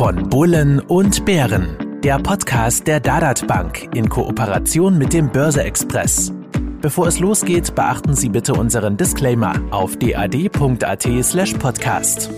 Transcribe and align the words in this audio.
Von 0.00 0.30
Bullen 0.30 0.80
und 0.80 1.26
Bären. 1.26 1.76
Der 2.02 2.16
Podcast 2.16 2.86
der 2.86 3.00
Dadat 3.00 3.46
Bank 3.46 3.94
in 3.94 4.08
Kooperation 4.08 4.96
mit 4.96 5.12
dem 5.12 5.30
Börse 5.30 5.62
Express. 5.62 6.32
Bevor 6.80 7.06
es 7.06 7.18
losgeht, 7.18 7.74
beachten 7.74 8.14
Sie 8.14 8.30
bitte 8.30 8.54
unseren 8.54 8.96
Disclaimer 8.96 9.60
auf 9.70 9.98
dad.at/slash 9.98 11.52
podcast. 11.52 12.30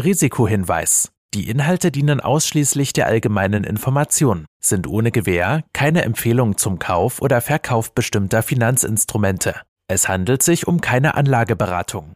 Risikohinweis. 0.00 1.10
Die 1.34 1.50
Inhalte 1.50 1.90
dienen 1.90 2.20
ausschließlich 2.20 2.92
der 2.92 3.08
allgemeinen 3.08 3.64
Information, 3.64 4.46
sind 4.60 4.86
ohne 4.86 5.10
Gewähr 5.10 5.64
keine 5.72 6.04
Empfehlung 6.04 6.56
zum 6.56 6.78
Kauf 6.78 7.20
oder 7.20 7.40
Verkauf 7.40 7.92
bestimmter 7.92 8.44
Finanzinstrumente. 8.44 9.56
Es 9.88 10.08
handelt 10.08 10.44
sich 10.44 10.68
um 10.68 10.80
keine 10.80 11.16
Anlageberatung. 11.16 12.14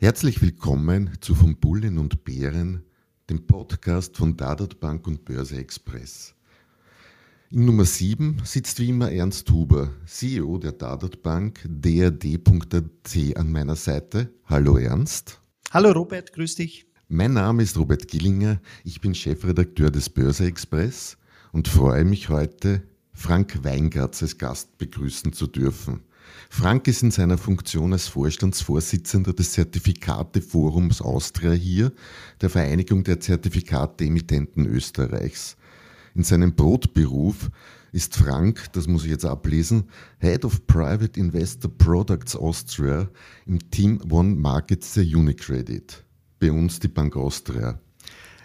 Herzlich 0.00 0.40
willkommen 0.40 1.10
zu 1.20 1.34
Von 1.34 1.56
Bullen 1.56 1.98
und 1.98 2.22
Bären, 2.22 2.84
dem 3.28 3.48
Podcast 3.48 4.16
von 4.16 4.36
Dadat 4.36 4.78
Bank 4.78 5.08
und 5.08 5.24
Börse 5.24 5.56
Express. 5.56 6.36
In 7.50 7.64
Nummer 7.64 7.84
7 7.84 8.40
sitzt 8.44 8.78
wie 8.78 8.90
immer 8.90 9.10
Ernst 9.10 9.50
Huber, 9.50 9.90
CEO 10.06 10.58
der 10.58 10.70
Dadat 10.70 11.20
Bank, 11.24 11.68
drd.at 11.68 13.36
an 13.36 13.50
meiner 13.50 13.74
Seite. 13.74 14.32
Hallo 14.44 14.76
Ernst. 14.76 15.40
Hallo 15.72 15.90
Robert, 15.90 16.32
grüß 16.32 16.54
dich. 16.54 16.86
Mein 17.08 17.32
Name 17.32 17.64
ist 17.64 17.76
Robert 17.76 18.06
Gillinger, 18.06 18.60
ich 18.84 19.00
bin 19.00 19.16
Chefredakteur 19.16 19.90
des 19.90 20.10
Börse 20.10 20.44
Express 20.44 21.18
und 21.50 21.66
freue 21.66 22.04
mich 22.04 22.28
heute, 22.28 22.84
Frank 23.12 23.64
Weingartz 23.64 24.22
als 24.22 24.38
Gast 24.38 24.78
begrüßen 24.78 25.32
zu 25.32 25.48
dürfen. 25.48 26.04
Frank 26.50 26.88
ist 26.88 27.02
in 27.02 27.10
seiner 27.10 27.38
Funktion 27.38 27.92
als 27.92 28.08
Vorstandsvorsitzender 28.08 29.32
des 29.32 29.52
Zertifikateforums 29.52 31.02
Austria 31.02 31.52
hier, 31.52 31.92
der 32.40 32.50
Vereinigung 32.50 33.04
der 33.04 33.20
Zertifikateemittenten 33.20 34.66
Österreichs. 34.66 35.56
In 36.14 36.24
seinem 36.24 36.54
Brotberuf 36.54 37.50
ist 37.92 38.16
Frank, 38.16 38.72
das 38.72 38.88
muss 38.88 39.04
ich 39.04 39.10
jetzt 39.10 39.24
ablesen, 39.24 39.84
Head 40.18 40.44
of 40.44 40.66
Private 40.66 41.18
Investor 41.18 41.70
Products 41.76 42.34
Austria 42.34 43.08
im 43.46 43.70
Team 43.70 44.00
One 44.10 44.34
Markets 44.34 44.94
der 44.94 45.04
Unicredit 45.04 46.04
bei 46.38 46.52
uns 46.52 46.78
die 46.78 46.88
Bank 46.88 47.16
Austria. 47.16 47.78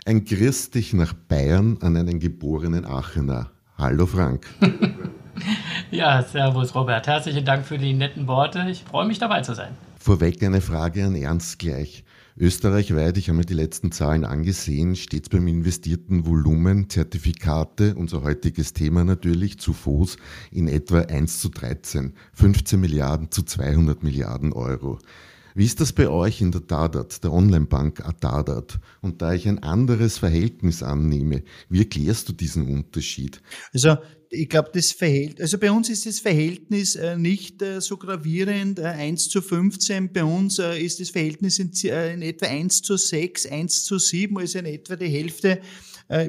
Ein 0.05 0.25
dich 0.25 0.93
nach 0.93 1.13
Bayern 1.13 1.77
an 1.81 1.95
einen 1.95 2.19
geborenen 2.19 2.85
Aachener. 2.85 3.51
Hallo 3.77 4.05
Frank. 4.05 4.47
ja, 5.91 6.21
servus 6.23 6.75
Robert. 6.75 7.07
Herzlichen 7.07 7.45
Dank 7.45 7.65
für 7.65 7.77
die 7.77 7.93
netten 7.93 8.27
Worte. 8.27 8.65
Ich 8.69 8.83
freue 8.83 9.05
mich 9.05 9.19
dabei 9.19 9.41
zu 9.41 9.53
sein. 9.53 9.75
Vorweg 9.97 10.43
eine 10.43 10.61
Frage 10.61 11.05
an 11.05 11.15
Ernst 11.15 11.59
gleich. 11.59 12.03
Österreichweit, 12.35 13.17
ich 13.17 13.29
habe 13.29 13.37
mir 13.37 13.45
die 13.45 13.53
letzten 13.53 13.91
Zahlen 13.91 14.25
angesehen, 14.25 14.95
steht 14.95 15.29
beim 15.29 15.47
investierten 15.47 16.25
Volumen 16.25 16.89
Zertifikate, 16.89 17.93
unser 17.93 18.23
heutiges 18.23 18.73
Thema 18.73 19.03
natürlich, 19.03 19.59
zu 19.59 19.71
FOS 19.71 20.17
in 20.51 20.67
etwa 20.67 21.01
1 21.01 21.39
zu 21.39 21.49
13, 21.49 22.13
15 22.33 22.79
Milliarden 22.79 23.29
zu 23.29 23.43
200 23.43 24.01
Milliarden 24.01 24.51
Euro. 24.51 24.97
Wie 25.55 25.65
ist 25.65 25.79
das 25.79 25.93
bei 25.93 26.09
euch 26.09 26.41
in 26.41 26.51
der 26.51 26.61
Dadat, 26.61 27.23
der 27.23 27.31
Online-Bank 27.31 28.03
Dadat? 28.19 28.79
Und 29.01 29.21
da 29.21 29.33
ich 29.33 29.47
ein 29.47 29.59
anderes 29.59 30.17
Verhältnis 30.17 30.81
annehme, 30.81 31.43
wie 31.69 31.79
erklärst 31.79 32.29
du 32.29 32.33
diesen 32.33 32.67
Unterschied? 32.67 33.41
Also 33.71 33.97
ich 34.29 34.49
glaube, 34.49 34.71
das 34.73 34.91
Verhältnis, 34.91 35.41
also 35.41 35.59
bei 35.59 35.71
uns 35.71 35.89
ist 35.89 36.07
das 36.07 36.19
Verhältnis 36.19 36.95
äh, 36.95 37.17
nicht 37.17 37.61
äh, 37.61 37.81
so 37.81 37.97
gravierend, 37.97 38.79
äh, 38.79 38.83
1 38.83 39.29
zu 39.29 39.41
15. 39.41 40.11
Bei 40.11 40.23
uns 40.23 40.57
äh, 40.57 40.79
ist 40.79 40.99
das 40.99 41.11
Verhältnis 41.11 41.59
in, 41.59 41.71
äh, 41.83 42.13
etwa 42.27 42.47
1 42.47 42.81
zu 42.81 42.97
6, 42.97 43.45
1 43.45 43.83
zu 43.85 43.99
7, 43.99 44.35
also 44.37 44.59
in 44.59 44.65
etwa 44.65 44.95
die 44.95 45.07
Hälfte 45.07 45.59
äh, 45.59 45.61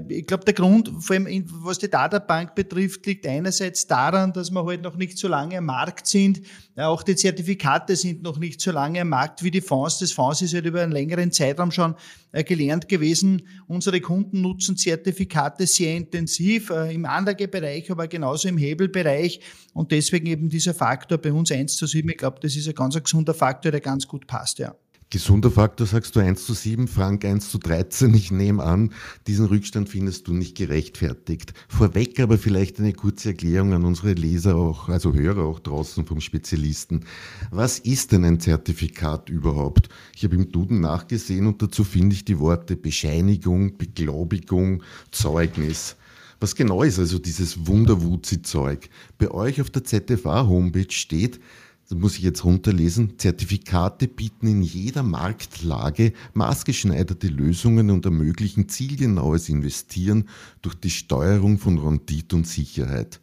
ich 0.08 0.26
glaube, 0.26 0.44
der 0.44 0.54
Grund, 0.54 0.90
vor 1.00 1.16
allem 1.16 1.44
was 1.62 1.78
die 1.78 1.90
Databank 1.90 2.54
betrifft, 2.54 3.04
liegt 3.06 3.26
einerseits 3.26 3.86
daran, 3.86 4.32
dass 4.32 4.50
wir 4.50 4.64
halt 4.64 4.82
noch 4.82 4.96
nicht 4.96 5.18
so 5.18 5.28
lange 5.28 5.58
am 5.58 5.66
Markt 5.66 6.06
sind. 6.06 6.40
Auch 6.76 7.02
die 7.02 7.16
Zertifikate 7.16 7.96
sind 7.96 8.22
noch 8.22 8.38
nicht 8.38 8.60
so 8.60 8.70
lange 8.70 9.00
am 9.00 9.08
Markt 9.08 9.42
wie 9.42 9.50
die 9.50 9.60
Fonds. 9.60 9.98
Das 9.98 10.12
Fonds 10.12 10.42
ist 10.42 10.54
halt 10.54 10.64
über 10.64 10.82
einen 10.82 10.92
längeren 10.92 11.32
Zeitraum 11.32 11.70
schon 11.70 11.96
äh, 12.32 12.44
gelernt 12.44 12.88
gewesen. 12.88 13.42
Unsere 13.66 14.00
Kunden 14.00 14.40
nutzen 14.40 14.76
Zertifikate 14.76 15.66
sehr 15.66 15.96
intensiv 15.96 16.70
äh, 16.70 16.94
im 16.94 17.04
Anlagebereich, 17.04 17.90
aber 17.90 18.08
genauso 18.08 18.48
im 18.48 18.58
Hebelbereich. 18.58 19.40
Und 19.72 19.92
deswegen 19.92 20.26
eben 20.26 20.48
dieser 20.48 20.74
Faktor 20.74 21.18
bei 21.18 21.32
uns 21.32 21.50
1 21.50 21.76
zu 21.76 21.86
7. 21.86 22.08
Ich 22.08 22.16
glaube, 22.16 22.38
das 22.40 22.56
ist 22.56 22.68
ein 22.68 22.74
ganz 22.74 22.94
gesunder 22.94 23.34
Faktor, 23.34 23.72
der 23.72 23.80
ganz 23.80 24.06
gut 24.06 24.26
passt, 24.26 24.60
ja. 24.60 24.74
Gesunder 25.10 25.50
Faktor 25.50 25.86
sagst 25.86 26.16
du 26.16 26.20
1 26.20 26.44
zu 26.44 26.54
7, 26.54 26.88
Frank 26.88 27.24
1 27.24 27.50
zu 27.50 27.58
13. 27.58 28.12
Ich 28.14 28.30
nehme 28.32 28.62
an, 28.62 28.92
diesen 29.26 29.46
Rückstand 29.46 29.88
findest 29.88 30.26
du 30.26 30.34
nicht 30.34 30.56
gerechtfertigt. 30.56 31.54
Vorweg 31.68 32.18
aber 32.18 32.36
vielleicht 32.36 32.80
eine 32.80 32.92
kurze 32.92 33.28
Erklärung 33.28 33.74
an 33.74 33.84
unsere 33.84 34.14
Leser 34.14 34.56
auch, 34.56 34.88
also 34.88 35.12
Hörer 35.12 35.44
auch 35.44 35.60
draußen 35.60 36.04
vom 36.04 36.20
Spezialisten. 36.20 37.04
Was 37.52 37.78
ist 37.78 38.12
denn 38.12 38.24
ein 38.24 38.40
Zertifikat 38.40 39.28
überhaupt? 39.28 39.88
Ich 40.16 40.24
habe 40.24 40.34
im 40.34 40.50
Duden 40.50 40.80
nachgesehen 40.80 41.46
und 41.46 41.62
dazu 41.62 41.84
finde 41.84 42.16
ich 42.16 42.24
die 42.24 42.40
Worte 42.40 42.74
Bescheinigung, 42.74 43.76
Beglaubigung, 43.76 44.82
Zeugnis. 45.12 45.96
Was 46.40 46.56
genau 46.56 46.82
ist 46.82 46.98
also 46.98 47.18
dieses 47.18 47.66
Wunderwuzi-Zeug? 47.66 48.90
Bei 49.18 49.30
euch 49.30 49.60
auf 49.60 49.70
der 49.70 49.84
ZFA-Homepage 49.84 50.90
steht, 50.90 51.40
das 51.88 51.98
muss 51.98 52.16
ich 52.16 52.22
jetzt 52.22 52.44
runterlesen, 52.44 53.18
Zertifikate 53.18 54.08
bieten 54.08 54.46
in 54.46 54.62
jeder 54.62 55.02
Marktlage 55.02 56.14
maßgeschneiderte 56.32 57.28
Lösungen 57.28 57.90
und 57.90 58.06
ermöglichen 58.06 58.68
zielgenaues 58.68 59.48
Investieren 59.48 60.28
durch 60.62 60.74
die 60.74 60.90
Steuerung 60.90 61.58
von 61.58 61.78
Rendite 61.78 62.36
und 62.36 62.46
Sicherheit. 62.46 63.20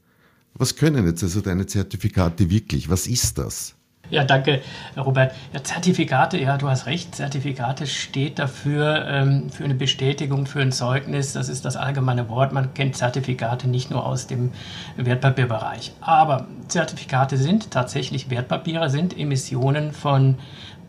Was 0.54 0.76
können 0.76 1.06
jetzt 1.06 1.24
also 1.24 1.42
deine 1.42 1.66
Zertifikate 1.66 2.50
wirklich? 2.50 2.90
Was 2.90 3.08
ist 3.08 3.38
das? 3.38 3.76
Ja, 4.22 4.26
danke, 4.26 4.62
Robert. 4.98 5.34
Ja, 5.54 5.64
Zertifikate, 5.64 6.38
ja, 6.38 6.58
du 6.58 6.70
hast 6.70 6.86
recht. 6.86 7.16
Zertifikate 7.16 7.88
steht 7.88 8.40
dafür 8.40 9.08
ähm, 9.08 9.50
für 9.50 9.64
eine 9.64 9.74
Bestätigung, 9.74 10.46
für 10.46 10.62
ein 10.62 10.74
Zeugnis. 10.74 11.32
Das 11.32 11.48
ist 11.48 11.64
das 11.64 11.78
allgemeine 11.78 12.28
Wort. 12.28 12.52
Man 12.52 12.74
kennt 12.74 12.98
Zertifikate 12.98 13.70
nicht 13.70 13.90
nur 13.90 14.06
aus 14.06 14.28
dem 14.28 14.52
Wertpapierbereich. 14.98 15.94
Aber 16.02 16.48
Zertifikate 16.68 17.38
sind 17.38 17.72
tatsächlich 17.72 18.30
Wertpapiere, 18.30 18.90
sind 18.90 19.18
Emissionen 19.18 19.94
von 19.94 20.36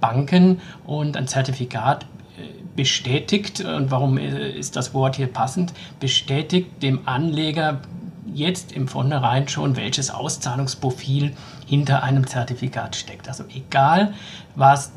Banken 0.00 0.60
und 0.84 1.16
ein 1.16 1.28
Zertifikat 1.28 2.04
äh, 2.37 2.43
bestätigt, 2.75 3.60
und 3.60 3.93
warum 3.93 4.19
äh, 4.19 4.50
ist 4.50 4.75
das 4.75 4.94
Wort 4.94 5.15
hier 5.15 5.28
passend, 5.28 5.72
bestätigt 6.00 6.83
dem 6.83 7.06
Anleger 7.06 7.81
jetzt 8.34 8.72
im 8.72 8.88
Vornherein 8.88 9.48
schon, 9.48 9.76
welches 9.76 10.10
Auszahlungsprofil 10.10 11.34
hinter 11.66 12.03
einem 12.03 12.26
Zertifikat 12.26 12.97
steckt. 12.97 13.28
Also 13.28 13.44
egal, 13.54 14.15
was 14.54 14.93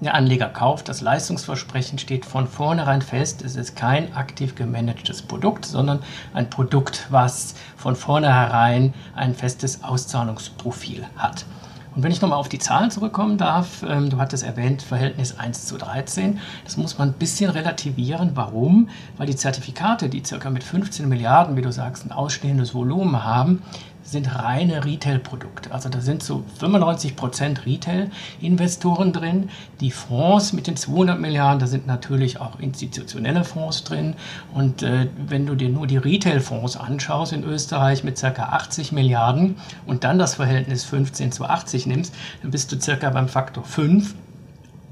der 0.00 0.14
Anleger 0.14 0.48
kauft, 0.48 0.88
das 0.88 1.00
Leistungsversprechen 1.00 1.98
steht 1.98 2.24
von 2.24 2.46
vornherein 2.46 3.02
fest. 3.02 3.42
Es 3.42 3.56
ist 3.56 3.76
kein 3.76 4.14
aktiv 4.14 4.54
gemanagtes 4.54 5.22
Produkt, 5.22 5.64
sondern 5.64 6.00
ein 6.34 6.50
Produkt, 6.50 7.06
was 7.10 7.54
von 7.76 7.96
vornherein 7.96 8.92
ein 9.14 9.34
festes 9.34 9.82
Auszahlungsprofil 9.82 11.06
hat. 11.16 11.46
Und 11.94 12.02
wenn 12.02 12.10
ich 12.10 12.20
nochmal 12.20 12.38
auf 12.38 12.48
die 12.48 12.58
Zahlen 12.58 12.90
zurückkommen 12.90 13.38
darf, 13.38 13.84
ähm, 13.88 14.10
du 14.10 14.18
hattest 14.18 14.42
erwähnt, 14.42 14.82
Verhältnis 14.82 15.38
1 15.38 15.66
zu 15.66 15.78
13. 15.78 16.40
Das 16.64 16.76
muss 16.76 16.98
man 16.98 17.10
ein 17.10 17.14
bisschen 17.14 17.50
relativieren. 17.50 18.32
Warum? 18.34 18.88
Weil 19.16 19.28
die 19.28 19.36
Zertifikate, 19.36 20.08
die 20.08 20.24
circa 20.24 20.50
mit 20.50 20.64
15 20.64 21.08
Milliarden, 21.08 21.56
wie 21.56 21.62
du 21.62 21.70
sagst, 21.70 22.04
ein 22.04 22.12
ausstehendes 22.12 22.74
Volumen 22.74 23.22
haben, 23.22 23.62
sind 24.04 24.34
reine 24.34 24.84
Retail-Produkte. 24.84 25.72
Also 25.72 25.88
da 25.88 26.00
sind 26.00 26.22
so 26.22 26.44
95% 26.60 27.66
Retail-Investoren 27.66 29.12
drin. 29.12 29.50
Die 29.80 29.90
Fonds 29.90 30.52
mit 30.52 30.66
den 30.66 30.76
200 30.76 31.18
Milliarden, 31.18 31.58
da 31.58 31.66
sind 31.66 31.86
natürlich 31.86 32.40
auch 32.40 32.60
institutionelle 32.60 33.44
Fonds 33.44 33.82
drin. 33.84 34.14
Und 34.52 34.82
äh, 34.82 35.08
wenn 35.26 35.46
du 35.46 35.54
dir 35.54 35.70
nur 35.70 35.86
die 35.86 35.96
Retail-Fonds 35.96 36.76
anschaust 36.76 37.32
in 37.32 37.44
Österreich 37.44 38.04
mit 38.04 38.20
ca. 38.20 38.30
80 38.30 38.92
Milliarden 38.92 39.56
und 39.86 40.04
dann 40.04 40.18
das 40.18 40.34
Verhältnis 40.34 40.84
15 40.84 41.32
zu 41.32 41.46
80 41.46 41.86
nimmst, 41.86 42.14
dann 42.42 42.50
bist 42.50 42.70
du 42.70 42.80
circa 42.80 43.10
beim 43.10 43.28
Faktor 43.28 43.64
5 43.64 44.14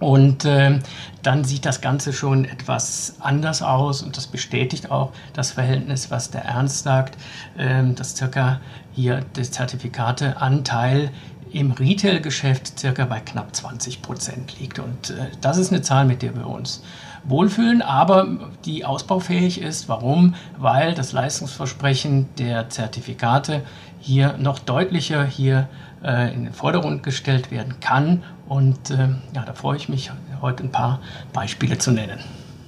und 0.02 0.44
äh, 0.44 0.81
dann 1.22 1.44
sieht 1.44 1.64
das 1.64 1.81
Ganze 1.81 2.12
schon 2.12 2.44
etwas 2.44 3.16
anders 3.20 3.62
aus 3.62 4.02
und 4.02 4.16
das 4.16 4.26
bestätigt 4.26 4.90
auch 4.90 5.12
das 5.32 5.52
Verhältnis, 5.52 6.10
was 6.10 6.31
der 6.31 6.44
Ernst 6.44 6.82
sagt, 6.82 7.16
äh, 7.56 7.84
dass 7.94 8.16
circa 8.16 8.60
hier 8.93 9.20
der 9.37 9.44
Zertifikateanteil 9.44 11.10
im 11.52 11.72
Retail-Geschäft 11.72 12.78
circa 12.78 13.04
bei 13.04 13.20
knapp 13.20 13.54
20 13.54 14.02
Prozent 14.02 14.58
liegt. 14.58 14.78
Und 14.78 15.10
äh, 15.10 15.28
das 15.40 15.58
ist 15.58 15.72
eine 15.72 15.82
Zahl, 15.82 16.05
mit 16.05 16.22
der 16.22 16.34
wir 16.34 16.46
uns 16.46 16.82
wohlfühlen, 17.25 17.82
aber 17.82 18.26
die 18.64 18.84
ausbaufähig 18.84 19.60
ist. 19.60 19.88
Warum? 19.88 20.34
Weil 20.58 20.94
das 20.94 21.12
Leistungsversprechen 21.12 22.28
der 22.38 22.69
Zertifikate 22.69 23.62
hier 24.00 24.37
noch 24.38 24.58
deutlicher 24.58 25.25
hier 25.25 25.69
äh, 26.04 26.32
in 26.34 26.44
den 26.44 26.52
Vordergrund 26.52 27.02
gestellt 27.02 27.50
werden 27.50 27.81
kann. 27.81 28.22
Und 28.49 28.90
äh, 28.90 29.08
ja, 29.34 29.44
da 29.44 29.54
freue 29.54 29.76
ich 29.76 29.88
mich 29.88 30.10
heute 30.40 30.64
ein 30.64 30.70
paar 30.70 31.00
Beispiele 31.32 31.78
zu 31.78 31.93
nennen. 31.93 32.19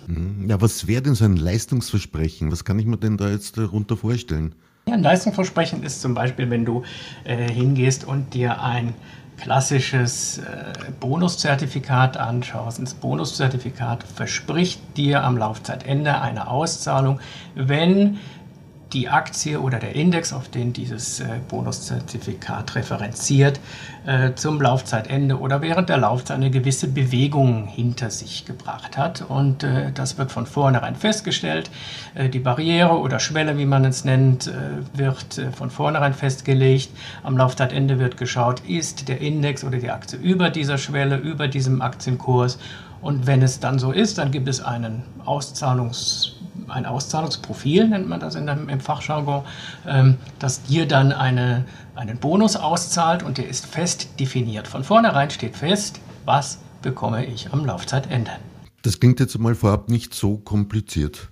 Mhm. 0.06 0.48
Ja, 0.48 0.60
was 0.60 0.86
wäre 0.86 1.02
denn 1.02 1.14
so 1.14 1.24
ein 1.24 1.36
Leistungsversprechen? 1.36 2.52
Was 2.52 2.64
kann 2.64 2.78
ich 2.78 2.86
mir 2.86 2.96
denn 2.96 3.16
da 3.16 3.28
jetzt 3.28 3.56
darunter 3.58 3.96
vorstellen? 3.96 4.54
Ja, 4.86 4.94
ein 4.94 5.02
Leistungsversprechen 5.02 5.82
ist 5.82 6.02
zum 6.02 6.14
Beispiel, 6.14 6.50
wenn 6.50 6.64
du 6.64 6.82
äh, 7.24 7.50
hingehst 7.50 8.04
und 8.04 8.34
dir 8.34 8.60
ein 8.62 8.94
klassisches 9.36 10.38
äh, 10.38 10.42
Bonuszertifikat 11.00 12.16
anschaust. 12.16 12.80
Das 12.80 12.94
Bonuszertifikat 12.94 14.04
verspricht 14.04 14.80
dir 14.96 15.24
am 15.24 15.36
Laufzeitende 15.36 16.20
eine 16.20 16.48
Auszahlung, 16.48 17.18
wenn 17.54 18.18
die 18.94 19.08
Aktie 19.08 19.60
oder 19.60 19.78
der 19.78 19.94
Index, 19.96 20.32
auf 20.32 20.48
den 20.48 20.72
dieses 20.72 21.20
äh, 21.20 21.26
Bonuszertifikat 21.48 22.76
referenziert, 22.76 23.60
äh, 24.06 24.34
zum 24.34 24.60
Laufzeitende 24.60 25.38
oder 25.38 25.60
während 25.60 25.88
der 25.88 25.98
Laufzeit 25.98 26.36
eine 26.36 26.50
gewisse 26.50 26.88
Bewegung 26.88 27.66
hinter 27.66 28.10
sich 28.10 28.46
gebracht 28.46 28.96
hat. 28.96 29.22
Und 29.28 29.64
äh, 29.64 29.90
das 29.92 30.16
wird 30.16 30.30
von 30.30 30.46
vornherein 30.46 30.94
festgestellt. 30.94 31.70
Die 32.32 32.38
Barriere 32.38 32.98
oder 33.00 33.18
Schwelle, 33.18 33.58
wie 33.58 33.66
man 33.66 33.84
es 33.84 34.04
nennt, 34.04 34.50
wird 34.92 35.40
von 35.56 35.70
vornherein 35.70 36.14
festgelegt. 36.14 36.90
Am 37.24 37.36
Laufzeitende 37.36 37.98
wird 37.98 38.16
geschaut, 38.16 38.60
ist 38.60 39.08
der 39.08 39.20
Index 39.20 39.64
oder 39.64 39.78
die 39.78 39.90
Aktie 39.90 40.18
über 40.18 40.50
dieser 40.50 40.78
Schwelle, 40.78 41.16
über 41.16 41.48
diesem 41.48 41.82
Aktienkurs. 41.82 42.58
Und 43.02 43.26
wenn 43.26 43.42
es 43.42 43.58
dann 43.58 43.78
so 43.78 43.90
ist, 43.90 44.18
dann 44.18 44.30
gibt 44.30 44.48
es 44.48 44.60
einen 44.60 45.02
Auszahlungs 45.24 46.33
ein 46.68 46.86
Auszahlungsprofil, 46.86 47.88
nennt 47.88 48.08
man 48.08 48.20
das 48.20 48.34
in 48.34 48.46
dem, 48.46 48.68
im 48.68 48.80
Fachjargon, 48.80 49.44
ähm, 49.86 50.16
das 50.38 50.62
dir 50.62 50.86
dann 50.86 51.12
eine, 51.12 51.64
einen 51.94 52.18
Bonus 52.18 52.56
auszahlt 52.56 53.22
und 53.22 53.38
der 53.38 53.48
ist 53.48 53.66
fest 53.66 54.20
definiert. 54.20 54.68
Von 54.68 54.84
vornherein 54.84 55.30
steht 55.30 55.56
fest, 55.56 56.00
was 56.24 56.58
bekomme 56.82 57.24
ich 57.24 57.52
am 57.52 57.64
Laufzeitende. 57.64 58.30
Das 58.82 59.00
klingt 59.00 59.20
jetzt 59.20 59.38
mal 59.38 59.54
vorab 59.54 59.88
nicht 59.88 60.14
so 60.14 60.36
kompliziert. 60.36 61.28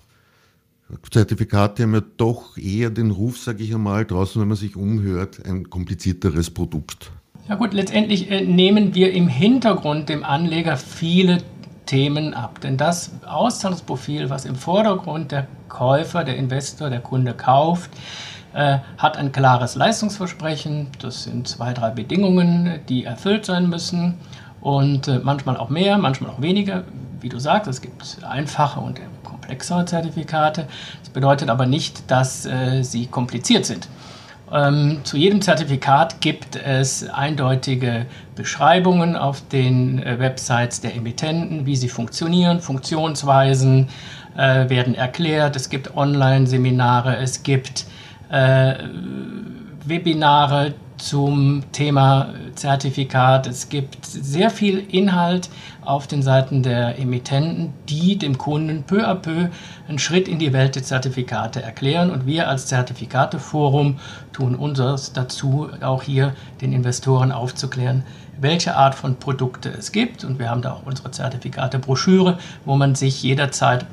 Zertifikate 1.11 1.85
haben 1.85 1.95
ja 1.95 2.03
doch 2.17 2.57
eher 2.57 2.91
den 2.91 3.11
Ruf, 3.11 3.39
sage 3.39 3.63
ich 3.63 3.75
einmal, 3.75 4.05
draußen, 4.05 4.41
wenn 4.41 4.49
man 4.49 4.57
sich 4.57 4.77
umhört, 4.77 5.41
ein 5.47 5.71
komplizierteres 5.71 6.51
Produkt. 6.51 7.11
Ja 7.49 7.57
gut, 7.57 7.73
letztendlich 7.73 8.31
äh, 8.31 8.43
nehmen 8.45 8.95
wir 8.95 9.13
im 9.13 9.29
Hintergrund 9.29 10.09
dem 10.09 10.23
Anleger 10.23 10.77
viele 10.77 11.39
Themen 11.87 12.35
ab. 12.35 12.61
Denn 12.61 12.77
das 12.77 13.11
Auszahlungsprofil, 13.27 14.31
was 14.31 14.45
im 14.45 14.57
Vordergrund 14.57 15.33
der 15.33 15.47
Käufer, 15.69 16.25
der 16.25 16.37
Investor, 16.37 16.91
der 16.91 17.01
Kunde 17.01 17.35
kauft, 17.35 17.91
äh, 18.55 18.79
hat 18.99 19.17
ein 19.17 19.33
klares 19.33 19.75
Leistungsversprechen. 19.75 20.89
Das 21.01 21.25
sind 21.25 21.49
zwei, 21.49 21.73
drei 21.73 21.91
Bedingungen, 21.91 22.81
die 22.89 23.05
erfüllt 23.05 23.47
sein 23.47 23.69
müssen. 23.69 24.15
Und 24.61 25.09
äh, 25.09 25.21
manchmal 25.23 25.57
auch 25.57 25.71
mehr, 25.71 25.99
manchmal 25.99 26.31
auch 26.31 26.41
weniger. 26.41 26.85
Wie 27.21 27.29
du 27.29 27.39
sagst, 27.39 27.69
es 27.69 27.81
gibt 27.81 28.19
einfache 28.29 28.81
und 28.81 29.01
komplexere 29.25 29.85
Zertifikate. 29.85 30.67
Das 31.01 31.11
bedeutet 31.11 31.51
aber 31.51 31.67
nicht, 31.67 32.11
dass 32.11 32.47
äh, 32.47 32.83
sie 32.83 33.07
kompliziert 33.07 33.67
sind. 33.67 33.89
Ähm, 34.53 35.01
zu 35.05 35.17
jedem 35.17 35.41
Zertifikat 35.41 36.21
gibt 36.21 36.57
es 36.57 37.09
eindeutige 37.09 38.05
Beschreibungen 38.35 39.17
auf 39.17 39.41
den 39.49 40.03
äh, 40.03 40.19
Websites 40.19 40.81
der 40.83 40.95
Emittenten, 40.95 41.65
wie 41.65 41.77
sie 41.77 41.89
funktionieren, 41.89 42.61
Funktionsweisen 42.61 43.89
äh, 44.37 44.69
werden 44.69 44.95
erklärt. 44.95 45.57
Es 45.57 45.71
gibt 45.71 45.97
Online-Seminare, 45.97 47.17
es 47.17 47.43
gibt 47.43 47.87
äh, 48.31 48.75
Webinare 49.87 50.75
zum 51.03 51.65
Thema 51.73 52.29
Zertifikat. 52.55 53.49
Es 53.49 53.69
gibt 53.69 54.07
sehr 54.07 54.51
viel 54.51 54.79
Inhalt 54.79 55.51
auf 55.85 56.07
den 56.07 56.23
Seiten 56.23 56.63
der 56.63 56.99
Emittenten, 56.99 57.73
die 57.89 58.17
dem 58.17 58.39
Kunden 58.39 58.85
peu 58.85 59.05
à 59.05 59.17
peu 59.17 59.49
einen 59.89 59.99
Schritt 59.99 60.29
in 60.29 60.39
die 60.39 60.53
Welt 60.53 60.77
der 60.77 60.85
Zertifikate 60.85 61.61
erklären. 61.61 62.11
Und 62.11 62.25
wir 62.27 62.49
als 62.49 62.67
Zertifikateforum 62.67 63.99
tun 64.33 64.55
unseres 64.55 65.13
dazu, 65.13 65.69
auch 65.83 66.05
hier 66.05 66.35
den 66.61 66.73
Investoren 66.73 67.33
aufzuklären, 67.33 68.05
welche 68.41 68.77
Art 68.77 68.95
von 68.95 69.17
Produkte 69.17 69.71
es 69.71 69.91
gibt. 69.91 70.23
Und 70.23 70.39
wir 70.39 70.51
haben 70.51 70.63
da 70.63 70.73
auch 70.75 70.87
unsere 70.87 71.11
Zertifikate-Broschüre, 71.11 72.39
wo 72.65 72.77
man 72.77 72.95
sich 72.95 73.25
jederzeit 73.25 73.87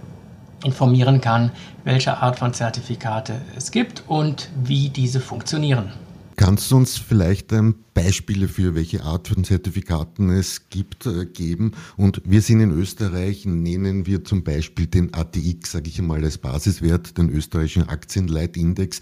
informieren 0.63 1.21
kann, 1.21 1.51
welche 1.83 2.17
Art 2.17 2.37
von 2.37 2.53
Zertifikate 2.53 3.41
es 3.57 3.71
gibt 3.71 4.03
und 4.07 4.49
wie 4.63 4.89
diese 4.89 5.19
funktionieren. 5.19 5.91
Kannst 6.39 6.71
du 6.71 6.77
uns 6.77 6.97
vielleicht 6.97 7.51
ähm, 7.51 7.75
Beispiele 7.93 8.47
für 8.47 8.73
welche 8.73 9.03
Art 9.03 9.27
von 9.27 9.43
Zertifikaten 9.43 10.29
es 10.29 10.69
gibt 10.69 11.05
äh, 11.05 11.25
geben? 11.25 11.73
Und 11.97 12.21
wir 12.23 12.41
sind 12.41 12.61
in 12.61 12.71
Österreich, 12.71 13.45
nennen 13.45 14.05
wir 14.05 14.23
zum 14.23 14.45
Beispiel 14.45 14.87
den 14.87 15.13
ATX, 15.13 15.73
sage 15.73 15.89
ich 15.89 15.99
einmal 15.99 16.23
als 16.23 16.37
Basiswert, 16.37 17.17
den 17.17 17.29
österreichischen 17.29 17.89
Aktienleitindex. 17.89 19.01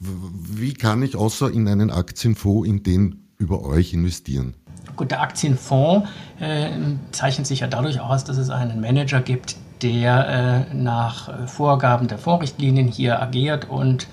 Wie 0.00 0.74
kann 0.74 1.04
ich 1.04 1.14
außer 1.14 1.52
in 1.52 1.68
einen 1.68 1.92
Aktienfonds 1.92 2.66
in 2.66 2.82
den 2.82 3.28
über 3.38 3.64
euch 3.64 3.92
investieren? 3.92 4.54
Gut, 4.96 5.12
der 5.12 5.22
Aktienfonds 5.22 6.08
äh, 6.40 6.68
zeichnet 7.12 7.46
sich 7.46 7.60
ja 7.60 7.68
dadurch 7.68 8.00
aus, 8.00 8.24
dass 8.24 8.38
es 8.38 8.50
einen 8.50 8.80
Manager 8.80 9.20
gibt, 9.20 9.54
der 9.82 10.66
äh, 10.72 10.74
nach 10.74 11.28
äh, 11.28 11.46
Vorgaben 11.46 12.08
der 12.08 12.18
Fondsrichtlinien 12.18 12.88
hier 12.88 13.22
agiert 13.22 13.70
und 13.70 14.08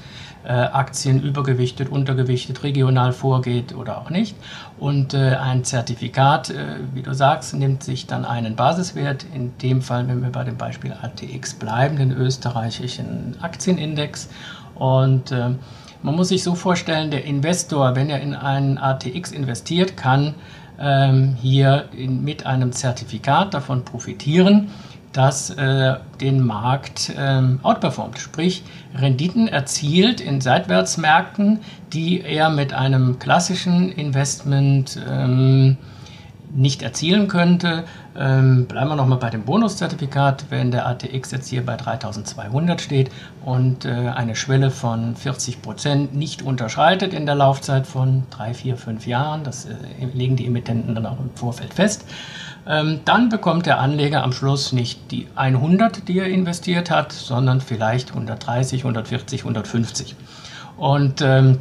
Aktien 0.48 1.22
übergewichtet, 1.22 1.90
untergewichtet, 1.90 2.64
regional 2.64 3.12
vorgeht 3.12 3.76
oder 3.76 3.98
auch 4.00 4.10
nicht. 4.10 4.36
Und 4.80 5.14
äh, 5.14 5.36
ein 5.36 5.64
Zertifikat, 5.64 6.50
äh, 6.50 6.78
wie 6.94 7.02
du 7.02 7.14
sagst, 7.14 7.54
nimmt 7.54 7.84
sich 7.84 8.08
dann 8.08 8.24
einen 8.24 8.56
Basiswert, 8.56 9.26
in 9.34 9.58
dem 9.58 9.82
Fall, 9.82 10.08
wenn 10.08 10.22
wir 10.22 10.32
bei 10.32 10.46
dem 10.46 10.58
Beispiel 10.58 10.94
ATX 10.94 11.56
bleiben, 11.56 11.98
den 11.98 12.12
österreichischen 12.12 13.36
Aktienindex. 13.42 14.30
Und 14.76 15.32
äh, 15.32 15.50
man 16.02 16.16
muss 16.16 16.30
sich 16.30 16.44
so 16.44 16.56
vorstellen, 16.56 17.12
der 17.12 17.26
Investor, 17.26 17.96
wenn 17.96 18.10
er 18.10 18.22
in 18.22 18.34
einen 18.34 18.78
ATX 18.78 19.32
investiert, 19.32 19.98
kann 19.98 20.36
ähm, 20.80 21.36
hier 21.42 21.90
mit 21.94 22.46
einem 22.46 22.72
Zertifikat 22.72 23.54
davon 23.54 23.84
profitieren 23.84 24.70
das 25.14 25.50
äh, 25.50 25.96
den 26.22 26.46
Markt 26.46 27.12
ähm, 27.18 27.60
outperformt, 27.64 28.20
sprich 28.20 28.64
Renditen 28.96 29.48
erzielt 29.48 30.22
in 30.22 30.42
Seitwärtsmärkten, 30.42 31.60
die 31.94 32.22
er 32.22 32.50
mit 32.50 32.74
einem 32.74 33.18
klassischen 33.20 33.92
Investment 33.92 35.00
ähm, 35.10 35.78
nicht 36.54 36.82
erzielen 36.82 37.28
könnte. 37.28 37.84
Ähm, 38.18 38.66
bleiben 38.66 38.90
wir 38.90 38.96
nochmal 38.96 39.20
bei 39.20 39.30
dem 39.30 39.44
Bonuszertifikat, 39.44 40.46
wenn 40.50 40.72
der 40.72 40.88
ATX 40.88 41.32
jetzt 41.32 41.48
hier 41.48 41.66
bei 41.66 41.76
3200 41.76 42.82
steht 42.82 43.12
und 43.46 43.86
äh, 43.86 43.90
eine 43.90 44.36
Schwelle 44.36 44.72
von 44.72 45.16
40 45.16 45.62
Prozent 45.62 46.16
nicht 46.16 46.42
unterschreitet 46.42 47.14
in 47.14 47.26
der 47.26 47.36
Laufzeit 47.36 47.86
von 47.86 48.24
3, 48.32 48.54
4, 48.54 48.78
5 48.78 49.08
Jahren, 49.08 49.44
das 49.44 49.66
äh, 49.66 49.76
legen 50.14 50.36
die 50.36 50.48
Emittenten 50.48 50.96
dann 50.96 51.06
auch 51.06 51.20
im 51.20 51.30
Vorfeld 51.36 51.74
fest, 51.74 52.06
dann 52.66 53.30
bekommt 53.30 53.66
der 53.66 53.80
Anleger 53.80 54.24
am 54.24 54.32
Schluss 54.32 54.74
nicht 54.74 55.12
die 55.12 55.28
100, 55.36 56.08
die 56.08 56.20
er 56.20 56.28
investiert 56.28 56.92
hat, 56.92 57.12
sondern 57.12 57.62
vielleicht 57.62 58.10
130, 58.10 58.82
140, 58.82 59.42
150. 59.42 60.16
Und 60.78 61.22
ähm, 61.22 61.60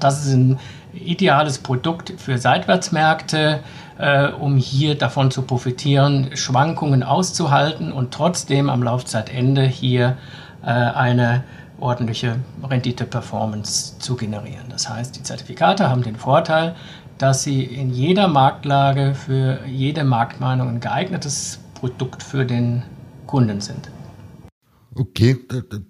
das 0.00 0.26
ist 0.26 0.34
ein 0.34 0.58
ideales 0.92 1.58
Produkt 1.58 2.12
für 2.18 2.38
Seitwärtsmärkte, 2.38 3.60
äh, 3.98 4.28
um 4.28 4.56
hier 4.56 4.96
davon 4.96 5.30
zu 5.30 5.42
profitieren, 5.42 6.30
Schwankungen 6.34 7.02
auszuhalten 7.02 7.92
und 7.92 8.12
trotzdem 8.12 8.70
am 8.70 8.82
Laufzeitende 8.82 9.62
hier 9.62 10.16
äh, 10.62 10.66
eine 10.68 11.44
ordentliche 11.80 12.36
Rendite-Performance 12.62 13.98
zu 13.98 14.16
generieren. 14.16 14.66
Das 14.70 14.88
heißt, 14.88 15.16
die 15.16 15.22
Zertifikate 15.22 15.90
haben 15.90 16.02
den 16.02 16.16
Vorteil, 16.16 16.74
dass 17.18 17.42
sie 17.42 17.62
in 17.62 17.90
jeder 17.90 18.28
Marktlage 18.28 19.14
für 19.14 19.60
jede 19.66 20.04
Marktmeinung 20.04 20.68
ein 20.68 20.80
geeignetes 20.80 21.60
Produkt 21.74 22.22
für 22.22 22.44
den 22.44 22.82
Kunden 23.26 23.60
sind. 23.60 23.90
Okay, 24.96 25.36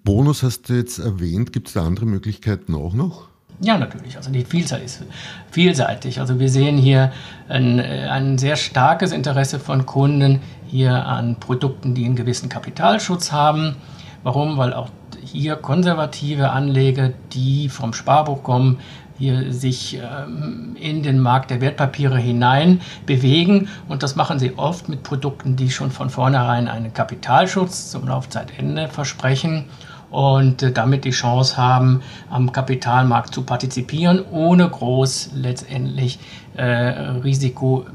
Bonus 0.03 0.41
hast 0.43 0.69
du 0.69 0.73
jetzt 0.73 0.99
erwähnt. 0.99 1.53
Gibt 1.53 1.67
es 1.67 1.73
da 1.73 1.85
andere 1.85 2.05
Möglichkeiten 2.05 2.73
auch 2.73 2.93
noch? 2.93 3.29
Ja, 3.61 3.77
natürlich. 3.77 4.17
Also 4.17 4.31
die 4.31 4.43
Vielzahl 4.43 4.81
ist 4.81 5.03
vielseitig. 5.51 6.19
Also 6.19 6.39
wir 6.39 6.49
sehen 6.49 6.77
hier 6.77 7.11
ein, 7.47 7.79
ein 7.79 8.37
sehr 8.37 8.55
starkes 8.55 9.11
Interesse 9.11 9.59
von 9.59 9.85
Kunden 9.85 10.41
hier 10.67 11.05
an 11.05 11.39
Produkten, 11.39 11.93
die 11.93 12.05
einen 12.05 12.15
gewissen 12.15 12.49
Kapitalschutz 12.49 13.31
haben. 13.31 13.75
Warum? 14.23 14.57
Weil 14.57 14.73
auch 14.73 14.89
hier 15.23 15.55
konservative 15.55 16.49
Anleger, 16.49 17.13
die 17.31 17.69
vom 17.69 17.93
Sparbuch 17.93 18.43
kommen, 18.43 18.79
hier 19.17 19.53
sich 19.53 19.97
ähm, 19.97 20.75
in 20.79 21.03
den 21.03 21.19
Markt 21.19 21.51
der 21.51 21.61
Wertpapiere 21.61 22.17
hinein 22.17 22.81
bewegen. 23.05 23.69
Und 23.87 24.03
das 24.03 24.15
machen 24.15 24.39
sie 24.39 24.57
oft 24.57 24.89
mit 24.89 25.03
Produkten, 25.03 25.55
die 25.55 25.71
schon 25.71 25.91
von 25.91 26.09
vornherein 26.09 26.67
einen 26.67 26.93
Kapitalschutz 26.93 27.91
zum 27.91 28.07
Laufzeitende 28.07 28.87
versprechen. 28.87 29.65
und 30.11 30.63
äh, 30.63 30.71
damit 30.71 31.03
die 31.03 31.11
Chance 31.11 31.57
haben, 31.57 32.01
am 32.29 32.51
Kapitalmarkt 32.51 33.33
zu 33.33 33.41
partizipieren, 33.41 34.23
ohne 34.31 34.69
groß 34.69 35.31
letztendlich 35.33 36.19
äh, 36.55 36.63
Risiko 36.63 37.85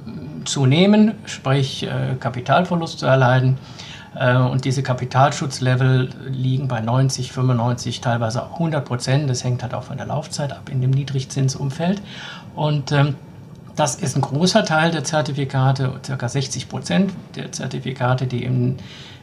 zu 0.45 0.67
nehmen, 0.67 1.13
sprich 1.25 1.85
äh, 1.85 2.17
Kapitalverlust 2.19 2.99
zu 2.99 3.07
erleiden. 3.07 3.59
Äh, 4.15 4.37
und 4.37 4.65
diese 4.65 4.83
Kapitalschutzlevel 4.83 6.11
liegen 6.27 6.69
bei 6.69 6.81
90, 6.81 7.33
95, 7.33 8.01
teilweise 8.01 8.43
auch 8.43 8.55
100 8.55 8.85
Prozent. 8.85 9.31
Das 9.31 9.45
hängt 9.45 9.63
halt 9.63 9.75
auch 9.75 9.85
von 9.85 9.97
der 9.97 10.07
Laufzeit 10.07 10.53
ab 10.53 10.69
in 10.71 10.81
dem 10.81 10.91
Niedrigzinsumfeld. 10.91 12.03
Und 12.55 12.93
ähm, 12.93 13.17
das 13.77 13.95
ist 13.95 14.17
ein 14.17 14.23
großer 14.23 14.65
Teil 14.65 14.91
der 14.91 15.05
Zertifikate, 15.05 16.01
ca. 16.07 16.29
60 16.29 16.69
Prozent 16.69 17.13
der 17.35 17.53
Zertifikate, 17.53 18.27
die, 18.27 18.45
im, 18.45 18.77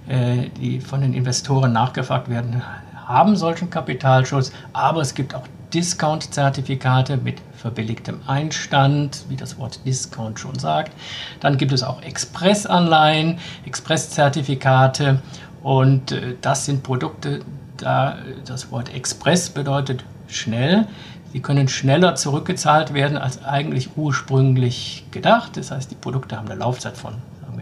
äh, 0.08 0.50
die 0.60 0.80
von 0.80 1.02
den 1.02 1.14
Investoren 1.14 1.74
nachgefragt 1.74 2.30
werden, 2.30 2.64
haben 3.06 3.36
solchen 3.36 3.70
Kapitalschutz. 3.70 4.52
Aber 4.74 5.02
es 5.02 5.14
gibt 5.14 5.36
auch 5.36 5.48
Discount-Zertifikate 5.74 7.18
mit 7.18 7.42
verbilligtem 7.56 8.20
Einstand, 8.28 9.26
wie 9.30 9.36
das 9.36 9.58
Wort 9.58 9.86
Discount 9.86 10.40
schon 10.40 10.58
sagt. 10.58 10.94
Dann 11.40 11.58
gibt 11.58 11.72
es 11.72 11.84
auch 11.84 12.02
Expressanleihen, 12.02 13.40
Express-Zertifikate 13.66 15.22
und 15.64 16.12
äh, 16.12 16.36
das 16.42 16.66
sind 16.66 16.84
Produkte, 16.84 17.42
da 17.78 18.18
das 18.46 18.72
Wort 18.72 18.94
Express 18.94 19.50
bedeutet 19.50 20.04
schnell. 20.28 20.88
Sie 21.34 21.42
können 21.42 21.68
schneller 21.68 22.16
zurückgezahlt 22.16 22.94
werden 22.94 23.18
als 23.18 23.44
eigentlich 23.44 23.90
ursprünglich 23.98 25.06
gedacht. 25.12 25.58
Das 25.58 25.72
heißt, 25.72 25.92
die 25.92 25.96
Produkte 25.96 26.38
haben 26.38 26.48
eine 26.48 26.60
Laufzeit 26.60 26.98
von 26.98 27.16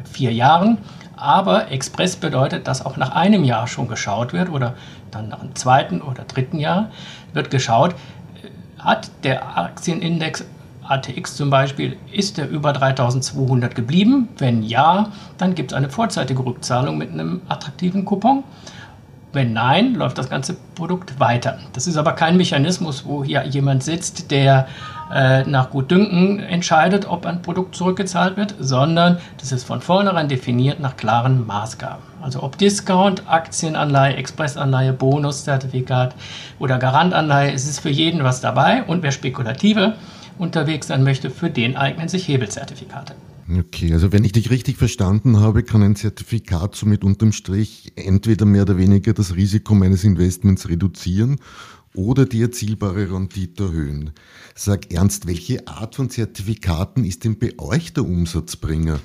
vier 0.06 0.32
Jahren. 0.32 0.78
Aber 1.18 1.72
Express 1.72 2.16
bedeutet, 2.16 2.68
dass 2.68 2.86
auch 2.86 2.98
nach 2.98 3.16
einem 3.16 3.44
Jahr 3.44 3.68
schon 3.68 3.88
geschaut 3.88 4.34
wird 4.34 4.50
oder 4.50 4.76
dann 5.16 5.30
nach 5.30 5.40
zweiten 5.54 6.02
oder 6.02 6.24
dritten 6.24 6.60
Jahr 6.60 6.92
wird 7.34 7.50
geschaut, 7.50 7.96
hat 8.78 9.10
der 9.24 9.58
Aktienindex 9.58 10.46
ATX 10.88 11.36
zum 11.36 11.50
Beispiel, 11.50 11.98
ist 12.12 12.38
er 12.38 12.48
über 12.48 12.72
3200 12.72 13.74
geblieben? 13.74 14.30
Wenn 14.38 14.62
ja, 14.62 15.12
dann 15.38 15.56
gibt 15.56 15.72
es 15.72 15.78
eine 15.78 15.90
vorzeitige 15.90 16.46
Rückzahlung 16.46 16.98
mit 16.98 17.12
einem 17.12 17.42
attraktiven 17.50 18.06
Coupon. 18.06 18.44
Wenn 19.36 19.52
nein, 19.52 19.96
läuft 19.96 20.18
das 20.18 20.30
ganze 20.30 20.56
Produkt 20.76 21.20
weiter. 21.20 21.60
Das 21.74 21.88
ist 21.88 21.98
aber 21.98 22.14
kein 22.14 22.38
Mechanismus, 22.38 23.06
wo 23.06 23.22
hier 23.22 23.44
jemand 23.44 23.84
sitzt, 23.84 24.32
der 24.32 24.68
äh, 25.14 25.44
nach 25.44 25.72
Gutdünken 25.72 26.40
entscheidet, 26.40 27.06
ob 27.06 27.26
ein 27.26 27.42
Produkt 27.42 27.76
zurückgezahlt 27.76 28.38
wird, 28.38 28.56
sondern 28.60 29.18
das 29.38 29.52
ist 29.52 29.66
von 29.66 29.82
vornherein 29.82 30.30
definiert 30.30 30.80
nach 30.80 30.96
klaren 30.96 31.46
Maßgaben. 31.46 32.02
Also 32.22 32.44
ob 32.44 32.58
Discount, 32.58 33.24
Aktienanleihe, 33.28 34.16
Expressanleihe, 34.16 34.94
Bonuszertifikat 34.94 36.16
oder 36.58 36.78
Garantanleihe, 36.78 37.52
es 37.52 37.68
ist 37.68 37.82
für 37.82 37.90
jeden 37.90 38.24
was 38.24 38.40
dabei 38.40 38.84
und 38.84 39.04
wer 39.04 39.12
spekulative 39.12 39.96
unterwegs 40.38 40.88
sein 40.88 41.04
möchte, 41.04 41.30
für 41.30 41.50
den 41.50 41.76
eignen 41.76 42.08
sich 42.08 42.26
Hebelzertifikate. 42.30 43.16
Okay, 43.48 43.94
also 43.94 44.12
wenn 44.12 44.24
ich 44.24 44.32
dich 44.32 44.50
richtig 44.50 44.78
verstanden 44.78 45.40
habe, 45.40 45.62
kann 45.62 45.84
ein 45.84 45.96
Zertifikat 45.96 46.76
somit 46.76 47.04
unterm 47.04 47.32
Strich 47.32 47.94
entweder 47.96 48.46
mehr 48.46 48.64
oder 48.64 48.78
weniger 48.78 49.14
das 49.14 49.36
Risiko 49.36 49.76
meines 49.76 50.04
Investments 50.04 50.68
reduzieren 50.68 51.40
oder 51.94 52.26
die 52.26 52.42
erzielbare 52.42 53.12
Rendite 53.12 53.66
erhöhen. 53.66 54.12
Sag 54.56 54.92
ernst, 54.92 55.28
welche 55.28 55.68
Art 55.68 55.96
von 55.96 56.10
Zertifikaten 56.10 57.06
ist 57.06 57.24
denn 57.24 57.38
bei 57.38 57.54
euch 57.60 57.94
der 57.94 58.06
Umsatzbringer? 58.06 59.00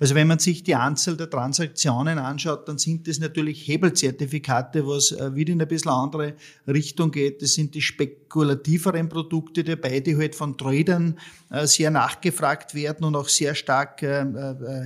Also 0.00 0.14
wenn 0.14 0.26
man 0.26 0.38
sich 0.38 0.62
die 0.62 0.74
Anzahl 0.74 1.16
der 1.16 1.30
Transaktionen 1.30 2.18
anschaut, 2.18 2.68
dann 2.68 2.78
sind 2.78 3.08
das 3.08 3.18
natürlich 3.18 3.66
Hebelzertifikate, 3.66 4.86
was 4.86 5.12
äh, 5.12 5.34
wieder 5.34 5.52
in 5.52 5.60
ein 5.60 5.68
bisschen 5.68 5.90
andere 5.90 6.34
Richtung 6.66 7.10
geht. 7.10 7.42
Das 7.42 7.54
sind 7.54 7.74
die 7.74 7.82
spekulativeren 7.82 9.08
Produkte 9.08 9.64
dabei, 9.64 10.00
die 10.00 10.16
halt 10.16 10.34
von 10.34 10.56
Tradern 10.56 11.18
äh, 11.50 11.66
sehr 11.66 11.90
nachgefragt 11.90 12.74
werden 12.74 13.04
und 13.04 13.16
auch 13.16 13.28
sehr 13.28 13.54
stark 13.54 14.02
äh, 14.02 14.24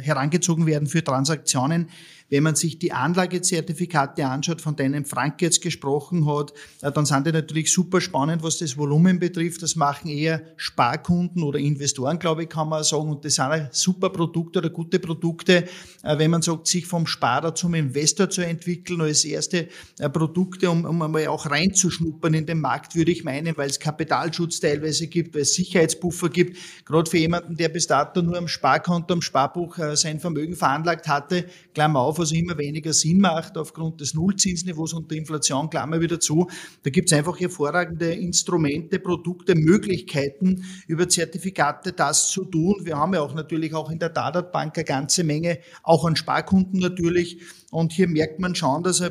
herangezogen 0.03 0.67
werden 0.67 0.87
für 0.87 1.03
Transaktionen. 1.03 1.89
Wenn 2.33 2.45
man 2.45 2.55
sich 2.55 2.79
die 2.79 2.93
Anlagezertifikate 2.93 4.27
anschaut, 4.27 4.62
von 4.62 4.75
denen 4.75 5.05
Frank 5.05 5.43
jetzt 5.43 5.61
gesprochen 5.61 6.27
hat, 6.27 6.55
äh, 6.81 6.91
dann 6.91 7.05
sind 7.05 7.27
die 7.27 7.33
natürlich 7.33 7.71
super 7.71 8.01
spannend, 8.01 8.43
was 8.43 8.57
das 8.57 8.79
Volumen 8.79 9.19
betrifft. 9.19 9.61
Das 9.61 9.77
machen 9.77 10.09
eher 10.09 10.41
Sparkunden 10.57 11.43
oder 11.43 11.59
Investoren, 11.59 12.19
glaube 12.19 12.45
ich, 12.45 12.49
kann 12.49 12.71
man 12.71 12.85
sagen. 12.85 13.11
Und 13.11 13.27
das 13.27 13.35
sind 13.35 13.69
super 13.73 14.09
Produkte 14.09 14.61
oder 14.61 14.71
gute 14.71 14.99
Produkte, 14.99 15.67
äh, 16.05 16.17
wenn 16.17 16.31
man 16.31 16.41
sagt, 16.41 16.69
sich 16.69 16.87
vom 16.87 17.07
Sparer 17.07 17.55
zum 17.55 17.75
Investor 17.75 18.31
zu 18.31 18.41
entwickeln 18.41 19.03
als 19.03 19.27
erste 19.27 19.69
äh, 19.99 20.09
Produkte, 20.09 20.71
um, 20.71 20.87
um 20.87 21.03
einmal 21.03 21.27
auch 21.27 21.45
reinzuschnuppern 21.51 22.33
in 22.33 22.47
den 22.47 22.62
Markt, 22.62 22.95
würde 22.95 23.12
ich 23.12 23.25
meinen, 23.25 23.55
weil 23.59 23.69
es 23.69 23.79
Kapitalschutz 23.79 24.59
teilweise 24.59 25.07
gibt, 25.07 25.35
weil 25.35 25.43
es 25.43 25.53
Sicherheitspuffer 25.53 26.31
gibt. 26.31 26.57
Gerade 26.87 27.11
für 27.11 27.19
jemanden, 27.19 27.59
der 27.59 27.69
bis 27.69 27.87
dato 27.89 28.23
nur 28.23 28.39
am 28.39 28.49
Sparkonto, 28.49 29.12
am 29.12 29.21
Sparbuch 29.21 29.77
sein 29.97 30.19
Vermögen 30.19 30.57
veranlagt 30.57 31.09
hatte, 31.09 31.45
Klammer 31.75 32.01
auf, 32.01 32.22
was 32.23 32.33
immer 32.33 32.57
weniger 32.57 32.93
Sinn 32.93 33.19
macht 33.19 33.59
aufgrund 33.59 34.00
des 34.00 34.14
Nullzinsniveaus 34.14 34.95
und 34.95 35.11
der 35.11 35.19
Inflation, 35.19 35.69
Klammer 35.69 36.00
wieder 36.00 36.21
zu. 36.21 36.49
Da 36.83 36.91
gibt 36.91 37.11
es 37.11 37.19
einfach 37.19 37.38
hervorragende 37.38 38.12
Instrumente, 38.12 38.99
Produkte, 38.99 39.55
Möglichkeiten, 39.55 40.64
über 40.87 41.09
Zertifikate 41.09 41.93
das 41.93 42.31
zu 42.31 42.45
tun. 42.45 42.76
Wir 42.85 42.97
haben 42.97 43.14
ja 43.14 43.21
auch 43.21 43.35
natürlich 43.35 43.75
auch 43.75 43.91
in 43.91 43.99
der 43.99 44.09
Dadatbank 44.09 44.76
eine 44.76 44.85
ganze 44.85 45.25
Menge, 45.25 45.59
auch 45.83 46.05
an 46.05 46.17
Sparkunden 46.17 46.81
natürlich. 46.81 47.38
Und 47.71 47.93
hier 47.93 48.09
merkt 48.09 48.38
man 48.38 48.55
schon, 48.55 48.83
dass 48.83 49.00
er 49.00 49.11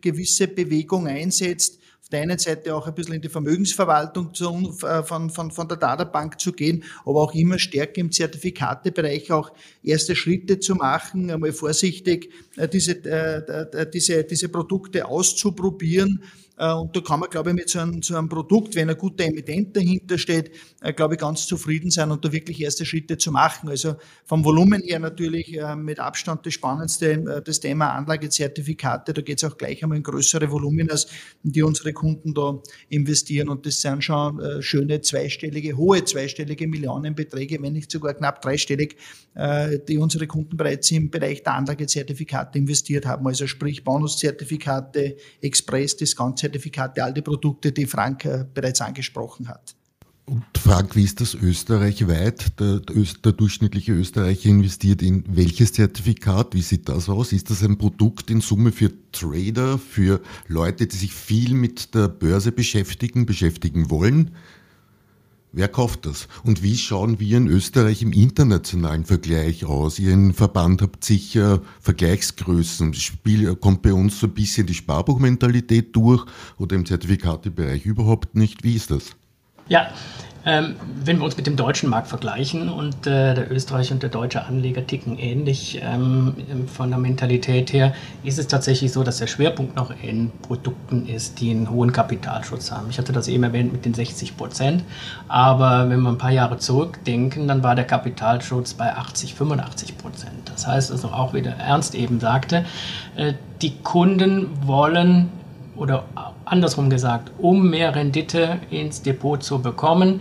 gewisse 0.00 0.48
Bewegung 0.48 1.06
einsetzt 1.06 1.80
der 2.12 2.22
einen 2.22 2.38
Seite 2.38 2.74
auch 2.74 2.86
ein 2.86 2.94
bisschen 2.94 3.14
in 3.14 3.22
die 3.22 3.28
Vermögensverwaltung 3.28 4.34
zu, 4.34 4.76
äh, 4.82 5.02
von, 5.02 5.30
von, 5.30 5.50
von 5.50 5.68
der 5.68 5.76
Databank 5.76 6.38
zu 6.40 6.52
gehen, 6.52 6.84
aber 7.04 7.22
auch 7.22 7.34
immer 7.34 7.58
stärker 7.58 8.00
im 8.00 8.12
Zertifikatebereich 8.12 9.32
auch 9.32 9.52
erste 9.82 10.14
Schritte 10.14 10.60
zu 10.60 10.74
machen, 10.74 11.30
einmal 11.30 11.52
vorsichtig 11.52 12.30
äh, 12.56 12.68
diese, 12.68 13.04
äh, 13.04 13.90
diese, 13.90 14.24
diese 14.24 14.48
Produkte 14.48 15.06
auszuprobieren 15.06 16.22
und 16.56 16.94
da 16.94 17.00
kann 17.00 17.18
man, 17.18 17.28
glaube 17.30 17.50
ich, 17.50 17.56
mit 17.56 17.68
so 17.68 17.80
einem, 17.80 18.00
so 18.00 18.16
einem 18.16 18.28
Produkt, 18.28 18.76
wenn 18.76 18.88
ein 18.88 18.96
guter 18.96 19.24
Emittent 19.24 19.76
dahinter 19.76 20.18
steht, 20.18 20.52
äh, 20.82 20.92
glaube 20.92 21.14
ich, 21.14 21.20
ganz 21.20 21.46
zufrieden 21.46 21.90
sein 21.90 22.12
und 22.12 22.24
da 22.24 22.30
wirklich 22.30 22.60
erste 22.60 22.86
Schritte 22.86 23.18
zu 23.18 23.32
machen. 23.32 23.68
Also 23.68 23.96
vom 24.24 24.44
Volumen 24.44 24.80
her 24.82 25.00
natürlich 25.00 25.52
äh, 25.58 25.74
mit 25.74 25.98
Abstand 25.98 26.46
das 26.46 26.54
Spannendste, 26.54 27.42
das 27.44 27.58
Thema 27.58 27.94
Anlagezertifikate. 27.94 29.12
Da 29.12 29.22
geht 29.22 29.42
es 29.42 29.44
auch 29.50 29.56
gleich 29.56 29.82
einmal 29.82 29.98
in 29.98 30.04
größere 30.04 30.50
Volumina, 30.50 30.94
die 31.42 31.62
unsere 31.62 31.92
Kunden 31.92 32.34
da 32.34 32.60
investieren. 32.88 33.48
Und 33.48 33.66
das 33.66 33.80
sind 33.80 34.04
schon 34.04 34.40
schöne 34.60 35.00
zweistellige, 35.00 35.76
hohe 35.76 36.04
zweistellige 36.04 36.68
Millionenbeträge, 36.68 37.60
wenn 37.60 37.72
nicht 37.72 37.90
sogar 37.90 38.14
knapp 38.14 38.42
dreistellig, 38.42 38.96
die 39.88 39.98
unsere 39.98 40.26
Kunden 40.26 40.56
bereits 40.56 40.90
im 40.90 41.10
Bereich 41.10 41.42
der 41.42 41.54
Anlagezertifikate 41.54 42.58
investiert 42.58 43.06
haben. 43.06 43.26
Also 43.26 43.46
sprich 43.46 43.82
Bonuszertifikate, 43.82 45.16
Express, 45.40 45.96
das 45.96 46.14
Ganze 46.14 46.43
Zertifikate, 46.44 47.02
all 47.02 47.14
die 47.14 47.22
Produkte, 47.22 47.72
die 47.72 47.86
Frank 47.86 48.24
äh, 48.24 48.44
bereits 48.52 48.80
angesprochen 48.80 49.48
hat. 49.48 49.74
Und 50.26 50.42
Frank, 50.58 50.96
wie 50.96 51.04
ist 51.04 51.20
das 51.20 51.34
österreichweit? 51.34 52.58
Der, 52.58 52.80
der, 52.80 53.32
durchschnittliche 53.32 53.92
Österreicher 53.92 54.48
investiert 54.48 55.02
in 55.02 55.24
welches 55.28 55.74
Zertifikat? 55.74 56.54
Wie 56.54 56.62
sieht 56.62 56.88
das 56.88 57.10
aus? 57.10 57.32
Ist 57.32 57.50
das 57.50 57.62
ein 57.62 57.76
Produkt 57.76 58.30
in 58.30 58.40
Summe 58.40 58.72
für 58.72 58.90
Trader, 59.12 59.78
für 59.78 60.22
Leute, 60.48 60.86
die 60.86 60.96
sich 60.96 61.12
viel 61.12 61.52
mit 61.52 61.94
der 61.94 62.08
Börse 62.08 62.52
beschäftigen, 62.52 63.26
beschäftigen 63.26 63.90
wollen? 63.90 64.30
Wer 65.56 65.68
kauft 65.68 66.04
das? 66.04 66.26
Und 66.42 66.64
wie 66.64 66.76
schauen 66.76 67.20
wir 67.20 67.36
in 67.36 67.46
Österreich 67.46 68.02
im 68.02 68.12
internationalen 68.12 69.04
Vergleich 69.04 69.64
aus? 69.64 70.00
Ihr 70.00 70.34
Verband 70.34 70.82
habt 70.82 71.04
sicher 71.04 71.62
Vergleichsgrößen. 71.80 72.92
Spiel, 72.94 73.54
kommt 73.54 73.82
bei 73.82 73.92
uns 73.92 74.18
so 74.18 74.26
ein 74.26 74.34
bisschen 74.34 74.66
die 74.66 74.74
Sparbuchmentalität 74.74 75.94
durch 75.94 76.26
oder 76.58 76.74
im 76.74 76.84
Zertifikatebereich 76.84 77.86
überhaupt 77.86 78.34
nicht? 78.34 78.64
Wie 78.64 78.74
ist 78.74 78.90
das? 78.90 79.14
Ja, 79.68 79.88
ähm, 80.46 80.76
wenn 81.02 81.18
wir 81.18 81.24
uns 81.24 81.38
mit 81.38 81.46
dem 81.46 81.56
deutschen 81.56 81.88
Markt 81.88 82.08
vergleichen 82.08 82.68
und 82.68 83.06
äh, 83.06 83.34
der 83.34 83.50
österreichische 83.50 83.94
und 83.94 84.02
der 84.02 84.10
deutsche 84.10 84.44
Anleger 84.44 84.86
ticken 84.86 85.18
ähnlich 85.18 85.80
ähm, 85.82 86.34
von 86.66 86.90
der 86.90 86.98
Mentalität 86.98 87.72
her, 87.72 87.94
ist 88.24 88.38
es 88.38 88.46
tatsächlich 88.46 88.92
so, 88.92 89.02
dass 89.02 89.18
der 89.18 89.26
Schwerpunkt 89.26 89.74
noch 89.74 89.90
in 90.02 90.30
Produkten 90.42 91.06
ist, 91.06 91.40
die 91.40 91.50
einen 91.50 91.70
hohen 91.70 91.92
Kapitalschutz 91.92 92.70
haben. 92.70 92.88
Ich 92.90 92.98
hatte 92.98 93.12
das 93.12 93.26
eben 93.28 93.42
erwähnt 93.42 93.72
mit 93.72 93.86
den 93.86 93.94
60 93.94 94.36
Prozent, 94.36 94.84
aber 95.28 95.88
wenn 95.88 96.02
wir 96.02 96.10
ein 96.10 96.18
paar 96.18 96.32
Jahre 96.32 96.58
zurückdenken, 96.58 97.48
dann 97.48 97.62
war 97.62 97.74
der 97.74 97.86
Kapitalschutz 97.86 98.74
bei 98.74 98.94
80, 98.94 99.34
85 99.34 99.96
Prozent. 99.96 100.50
Das 100.52 100.66
heißt 100.66 100.92
also 100.92 101.08
auch, 101.08 101.32
wie 101.32 101.40
der 101.40 101.56
Ernst 101.56 101.94
eben 101.94 102.20
sagte, 102.20 102.66
äh, 103.16 103.32
die 103.62 103.78
Kunden 103.82 104.48
wollen 104.66 105.30
oder 105.76 106.04
andersrum 106.44 106.90
gesagt, 106.90 107.30
um 107.38 107.70
mehr 107.70 107.94
Rendite 107.94 108.58
ins 108.70 109.02
Depot 109.02 109.42
zu 109.42 109.60
bekommen, 109.60 110.20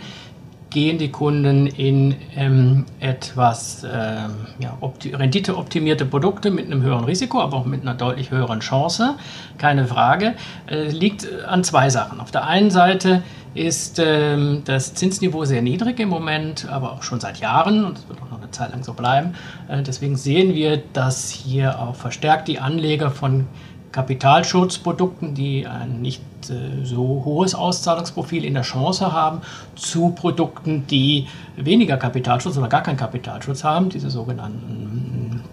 gehen 0.74 0.98
die 0.98 1.10
Kunden 1.10 1.68
in 1.68 2.16
ähm, 2.36 2.86
etwas 3.00 3.84
ähm, 3.84 4.48
ja, 4.58 4.76
renditeoptimierte 5.14 6.06
Produkte 6.06 6.50
mit 6.50 6.66
einem 6.66 6.82
höheren 6.82 7.06
Risiko, 7.06 7.42
aber 7.42 7.58
auch 7.58 7.66
mit 7.66 7.84
einer 7.84 7.94
deutlich 7.94 8.32
höheren 8.32 8.60
Chance. 8.60 9.16
Keine 9.60 9.86
Frage. 9.86 10.34
Äh, 10.68 10.90
liegt 10.90 11.28
an 11.46 11.64
zwei 11.64 11.90
Sachen. 11.90 12.20
Auf 12.20 12.32
der 12.32 12.48
einen 12.48 12.72
Seite 12.72 13.22
ist 13.54 14.02
ähm, 14.04 14.64
das 14.66 14.96
Zinsniveau 14.96 15.46
sehr 15.46 15.62
niedrig 15.62 16.00
im 16.00 16.10
Moment, 16.10 16.68
aber 16.68 16.94
auch 16.94 17.04
schon 17.04 17.20
seit 17.20 17.38
Jahren 17.38 17.86
und 17.86 18.00
es 18.00 18.10
wird 18.10 18.20
auch 18.24 18.32
noch 18.32 18.42
eine 18.42 18.50
Zeit 18.50 18.72
lang 18.72 18.84
so 18.84 18.94
bleiben. 18.94 19.36
Äh, 19.68 19.84
deswegen 19.84 20.18
sehen 20.18 20.56
wir, 20.56 20.82
dass 20.94 21.30
hier 21.30 21.80
auch 21.80 21.96
verstärkt 21.96 22.48
die 22.48 22.60
Anleger 22.60 23.12
von 23.12 23.46
Kapitalschutzprodukten, 23.94 25.34
die 25.36 25.66
ein 25.66 26.02
nicht 26.02 26.22
äh, 26.50 26.84
so 26.84 27.22
hohes 27.24 27.56
Auszahlungsprofil 27.56 28.44
in 28.44 28.56
der 28.56 28.64
Chance 28.64 29.14
haben, 29.14 29.42
zu 29.76 30.10
Produkten, 30.10 30.86
die 30.88 31.28
weniger 31.56 31.96
Kapitalschutz 31.96 32.58
oder 32.58 32.68
gar 32.68 32.84
keinen 32.84 32.98
Kapitalschutz 32.98 33.64
haben, 33.64 33.88
diese 33.90 34.10
sogenannten 34.10 35.44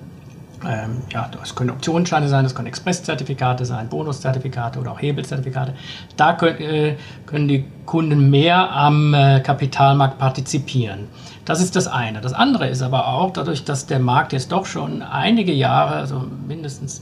ähm, 0.66 1.02
ja, 1.10 1.30
das 1.40 1.54
können 1.54 1.70
Optionsscheine 1.70 2.28
sein, 2.28 2.44
das 2.44 2.54
können 2.54 2.68
Expresszertifikate 2.68 3.64
sein, 3.64 3.88
Bonuszertifikate 3.88 4.78
oder 4.78 4.92
auch 4.92 5.00
Hebelzertifikate. 5.00 5.74
Da 6.16 6.34
können, 6.34 6.60
äh, 6.60 6.96
können 7.24 7.48
die 7.48 7.64
Kunden 7.86 8.30
mehr 8.30 8.70
am 8.70 9.14
äh, 9.14 9.40
Kapitalmarkt 9.40 10.18
partizipieren. 10.18 11.08
Das 11.46 11.62
ist 11.62 11.76
das 11.76 11.86
eine. 11.86 12.20
Das 12.20 12.34
andere 12.34 12.68
ist 12.68 12.82
aber 12.82 13.08
auch, 13.08 13.32
dadurch, 13.32 13.64
dass 13.64 13.86
der 13.86 14.00
Markt 14.00 14.32
jetzt 14.32 14.52
doch 14.52 14.66
schon 14.66 15.02
einige 15.02 15.52
Jahre, 15.52 15.94
also 15.94 16.26
mindestens 16.46 17.00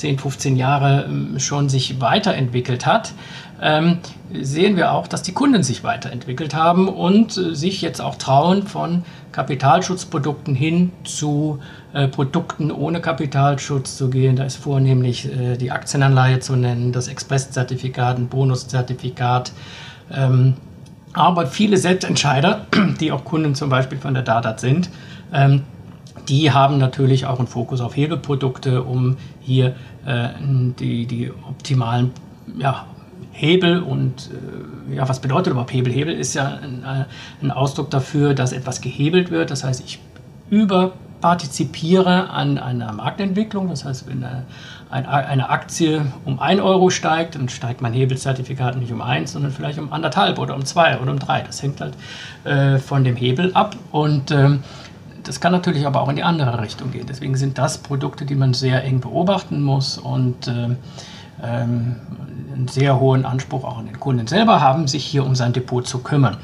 10, 0.00 0.18
15 0.18 0.56
Jahre 0.56 1.04
ähm, 1.04 1.38
schon 1.38 1.68
sich 1.68 2.00
weiterentwickelt 2.00 2.86
hat, 2.86 3.12
ähm, 3.60 3.98
sehen 4.32 4.76
wir 4.76 4.92
auch, 4.92 5.06
dass 5.06 5.22
die 5.22 5.32
Kunden 5.32 5.62
sich 5.62 5.84
weiterentwickelt 5.84 6.54
haben 6.54 6.88
und 6.88 7.36
äh, 7.36 7.54
sich 7.54 7.82
jetzt 7.82 8.00
auch 8.00 8.16
trauen, 8.16 8.66
von 8.66 9.04
Kapitalschutzprodukten 9.32 10.54
hin 10.54 10.92
zu 11.04 11.58
äh, 11.92 12.08
Produkten 12.08 12.70
ohne 12.70 13.00
Kapitalschutz 13.02 13.98
zu 13.98 14.08
gehen. 14.08 14.36
Da 14.36 14.44
ist 14.44 14.56
vornehmlich 14.56 15.30
äh, 15.30 15.58
die 15.58 15.70
Aktienanleihe 15.70 16.40
zu 16.40 16.56
nennen, 16.56 16.92
das 16.92 17.08
Expresszertifikat, 17.08 18.16
ein 18.16 18.28
Bonuszertifikat. 18.28 19.52
Ähm, 20.10 20.54
aber 21.12 21.46
viele 21.46 21.76
Selbstentscheider, 21.76 22.66
die 23.00 23.12
auch 23.12 23.24
Kunden 23.24 23.54
zum 23.54 23.68
Beispiel 23.68 23.98
von 23.98 24.14
der 24.14 24.22
Dadat 24.22 24.60
sind, 24.60 24.90
die 26.28 26.52
haben 26.52 26.78
natürlich 26.78 27.26
auch 27.26 27.38
einen 27.38 27.48
Fokus 27.48 27.80
auf 27.80 27.96
Hebelprodukte, 27.96 28.82
um 28.82 29.16
hier 29.40 29.74
die, 30.78 31.06
die 31.06 31.30
optimalen 31.30 32.12
ja, 32.58 32.86
Hebel 33.32 33.80
und 33.80 34.30
äh, 34.30 34.96
ja, 34.96 35.08
was 35.08 35.20
bedeutet 35.20 35.52
überhaupt 35.52 35.72
Hebel? 35.72 35.92
Hebel 35.92 36.14
ist 36.14 36.34
ja 36.34 36.58
ein, 36.62 36.84
äh, 36.84 37.04
ein, 37.42 37.50
Ausdruck 37.50 37.90
dafür, 37.90 38.34
dass 38.34 38.52
etwas 38.52 38.80
gehebelt 38.80 39.30
wird. 39.30 39.50
Das 39.50 39.64
heißt, 39.64 39.82
ich 39.84 39.98
überpartizipiere 40.50 42.28
an 42.30 42.58
einer 42.58 42.92
Marktentwicklung. 42.92 43.68
Das 43.68 43.84
heißt, 43.84 44.08
wenn 44.08 44.24
eine, 44.24 44.44
eine 45.08 45.48
Aktie 45.48 46.04
um 46.24 46.40
1 46.40 46.60
Euro 46.60 46.90
steigt, 46.90 47.36
dann 47.36 47.48
steigt 47.48 47.80
mein 47.80 47.92
Hebelzertifikat 47.92 48.76
nicht 48.76 48.92
um 48.92 49.00
1, 49.00 49.32
sondern 49.32 49.52
vielleicht 49.52 49.78
um 49.78 49.92
anderthalb 49.92 50.38
oder 50.38 50.54
um 50.54 50.64
2 50.64 50.98
oder 50.98 51.12
um 51.12 51.18
3. 51.18 51.42
Das 51.42 51.62
hängt 51.62 51.80
halt 51.80 51.94
äh, 52.44 52.78
von 52.78 53.04
dem 53.04 53.16
Hebel 53.16 53.52
ab. 53.54 53.76
Und 53.92 54.32
ähm, 54.32 54.62
das 55.24 55.40
kann 55.40 55.52
natürlich 55.52 55.86
aber 55.86 56.00
auch 56.00 56.08
in 56.08 56.16
die 56.16 56.22
andere 56.22 56.60
Richtung 56.60 56.90
gehen. 56.90 57.06
Deswegen 57.08 57.36
sind 57.36 57.58
das 57.58 57.78
Produkte, 57.78 58.24
die 58.24 58.34
man 58.34 58.54
sehr 58.54 58.84
eng 58.84 59.00
beobachten 59.00 59.62
muss 59.62 59.98
und 59.98 60.48
äh, 60.48 60.68
ähm, 61.42 61.96
einen 62.52 62.68
sehr 62.68 63.00
hohen 63.00 63.24
Anspruch 63.24 63.64
auch 63.64 63.78
an 63.78 63.86
den 63.86 63.98
Kunden 64.00 64.26
selber 64.26 64.60
haben, 64.60 64.88
sich 64.88 65.04
hier 65.04 65.24
um 65.24 65.34
sein 65.34 65.52
Depot 65.52 65.86
zu 65.86 65.98
kümmern. 65.98 66.36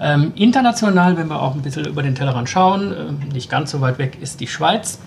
Ähm, 0.00 0.32
international, 0.34 1.16
wenn 1.16 1.28
wir 1.28 1.40
auch 1.40 1.54
ein 1.54 1.62
bisschen 1.62 1.84
über 1.84 2.02
den 2.02 2.14
Tellerrand 2.14 2.48
schauen, 2.48 2.92
äh, 2.92 3.32
nicht 3.32 3.50
ganz 3.50 3.70
so 3.70 3.80
weit 3.80 3.98
weg 3.98 4.18
ist 4.20 4.40
die 4.40 4.48
Schweiz. 4.48 4.98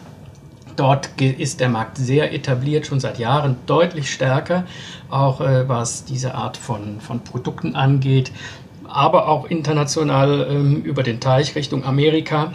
Dort 0.76 1.10
ist 1.22 1.62
der 1.62 1.70
Markt 1.70 1.98
sehr 1.98 2.34
etabliert, 2.34 2.86
schon 2.86 3.00
seit 3.00 3.18
Jahren 3.18 3.56
deutlich 3.66 4.12
stärker, 4.12 4.66
auch 5.10 5.40
äh, 5.40 5.68
was 5.70 6.06
diese 6.06 6.36
Art 6.36 6.58
von, 6.58 7.00
von 7.00 7.22
Produkten 7.22 7.76
angeht, 7.76 8.32
aber 8.88 9.28
auch 9.28 9.46
international 9.46 10.48
ähm, 10.50 10.82
über 10.84 11.04
den 11.04 11.20
Teich 11.20 11.56
Richtung 11.56 11.86
Amerika 11.86 12.52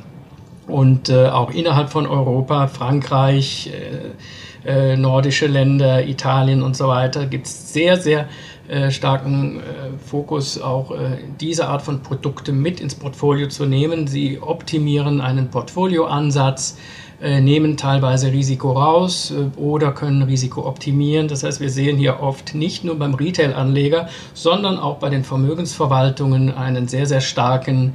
und 0.70 1.08
äh, 1.08 1.26
auch 1.28 1.50
innerhalb 1.50 1.90
von 1.90 2.06
Europa, 2.06 2.68
Frankreich, 2.68 3.70
äh, 3.72 4.92
äh, 4.92 4.96
nordische 4.96 5.46
Länder, 5.46 6.06
Italien 6.06 6.62
und 6.62 6.76
so 6.76 6.88
weiter, 6.88 7.26
gibt 7.26 7.46
es 7.46 7.72
sehr, 7.72 7.96
sehr 7.96 8.28
äh, 8.70 8.92
starken 8.92 9.56
äh, 9.56 9.62
Fokus, 9.98 10.60
auch 10.60 10.92
äh, 10.92 11.18
diese 11.40 11.66
Art 11.66 11.82
von 11.82 12.02
Produkte 12.02 12.52
mit 12.52 12.80
ins 12.80 12.94
Portfolio 12.94 13.48
zu 13.48 13.66
nehmen. 13.66 14.06
Sie 14.06 14.38
optimieren 14.40 15.20
einen 15.20 15.48
Portfolioansatz, 15.50 16.78
nehmen 17.22 17.76
teilweise 17.76 18.32
Risiko 18.32 18.72
raus 18.72 19.34
oder 19.56 19.92
können 19.92 20.22
Risiko 20.22 20.66
optimieren. 20.66 21.28
Das 21.28 21.42
heißt, 21.44 21.60
wir 21.60 21.68
sehen 21.68 21.98
hier 21.98 22.20
oft 22.20 22.54
nicht 22.54 22.82
nur 22.82 22.98
beim 22.98 23.12
Retail-Anleger, 23.12 24.08
sondern 24.32 24.78
auch 24.78 24.96
bei 24.96 25.10
den 25.10 25.22
Vermögensverwaltungen 25.22 26.56
einen 26.56 26.88
sehr, 26.88 27.04
sehr 27.04 27.20
starken 27.20 27.94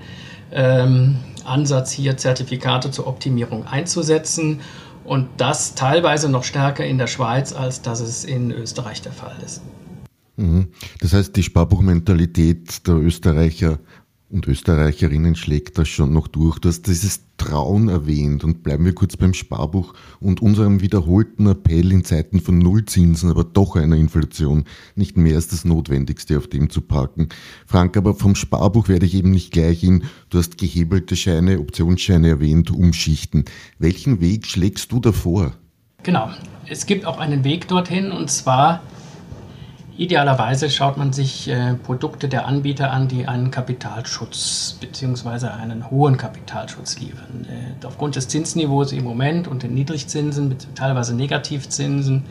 ähm, 0.52 1.16
Ansatz, 1.46 1.92
hier 1.92 2.18
Zertifikate 2.18 2.92
zur 2.92 3.08
Optimierung 3.08 3.66
einzusetzen. 3.66 4.62
Und 5.04 5.30
das 5.38 5.76
teilweise 5.76 6.30
noch 6.30 6.44
stärker 6.44 6.86
in 6.86 6.98
der 6.98 7.08
Schweiz, 7.08 7.54
als 7.54 7.82
dass 7.82 8.00
es 8.00 8.24
in 8.26 8.52
Österreich 8.52 9.02
der 9.02 9.12
Fall 9.12 9.36
ist. 9.46 9.62
Mhm. 10.38 10.68
Das 11.00 11.14
heißt, 11.14 11.36
die 11.36 11.44
Sparbuchmentalität 11.44 12.88
der 12.88 12.96
Österreicher 12.96 13.80
und 14.30 14.48
Österreicherinnen 14.48 15.36
schlägt 15.36 15.78
das 15.78 15.88
schon 15.88 16.12
noch 16.12 16.28
durch. 16.28 16.60
Du 16.60 16.70
hast 16.70 16.88
dieses 16.88 17.22
Trauen 17.38 17.90
erwähnt 17.90 18.44
und 18.44 18.64
bleiben 18.64 18.86
wir 18.86 18.96
kurz 18.96 19.18
beim 19.18 19.34
Sparbuch 19.34 19.94
und 20.20 20.42
unserem 20.42 20.82
wiederholten 20.82 21.48
Appell 21.48 21.92
in 21.92 22.04
Zeiten 22.04 22.40
von 22.40 22.58
Nullzinsen, 22.58 23.30
aber 23.30 23.44
doch 23.44 23.76
einer 23.76 23.98
Inflation, 23.98 24.66
nicht 24.96 25.16
mehr 25.16 25.36
als 25.36 25.50
das 25.50 25.66
Notwendigste 25.66 26.38
auf 26.38 26.48
dem 26.48 26.70
zu 26.70 26.82
parken. 26.82 27.30
Frank, 27.68 27.98
aber 27.98 28.16
vom 28.16 28.36
Sparbuch 28.36 28.88
werde 28.88 29.06
ich 29.06 29.14
eben 29.14 29.32
nicht 29.32 29.52
gleich 29.52 29.84
in, 29.84 30.06
du 30.30 30.40
hast 30.40 30.58
gehebelte 30.58 31.16
Scheine, 31.16 31.60
Optionsscheine 31.60 32.30
erwähnt, 32.30 32.72
umschichten. 32.72 33.46
Welchen 33.78 34.22
Weg 34.22 34.48
schlägst 34.48 34.92
du 34.92 35.00
davor? 35.00 35.54
Genau. 36.04 36.30
Es 36.68 36.88
gibt 36.88 37.06
auch 37.06 37.20
einen 37.20 37.44
Weg 37.44 37.68
dorthin 37.68 38.12
und 38.12 38.32
zwar 38.32 38.82
Idealerweise 39.98 40.70
schaut 40.70 40.98
man 40.98 41.14
sich 41.14 41.48
äh, 41.48 41.74
Produkte 41.76 42.28
der 42.28 42.46
Anbieter 42.46 42.92
an, 42.92 43.08
die 43.08 43.28
einen 43.28 43.50
Kapitalschutz 43.50 44.78
bzw. 44.82 45.48
einen 45.48 45.90
hohen 45.90 46.18
Kapitalschutz 46.18 47.00
liefern. 47.00 47.48
Äh, 47.50 47.86
aufgrund 47.86 48.18
des 48.18 48.28
Zinsniveaus 48.28 48.92
im 48.92 49.06
Moment 49.06 49.48
und 49.48 49.64
den 49.64 49.74
Niedrigzinsen, 49.74 50.54
teilweise 50.76 51.16
Negativzinsen, 51.16 52.24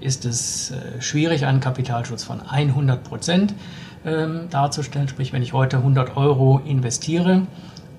ist 0.00 0.24
es 0.24 0.72
äh, 0.72 1.00
schwierig, 1.00 1.46
einen 1.46 1.60
Kapitalschutz 1.60 2.24
von 2.24 2.40
100 2.40 3.04
Prozent 3.04 3.54
ähm, 4.04 4.48
darzustellen. 4.50 5.06
Sprich, 5.06 5.32
wenn 5.32 5.42
ich 5.42 5.52
heute 5.52 5.76
100 5.76 6.16
Euro 6.16 6.60
investiere, 6.66 7.42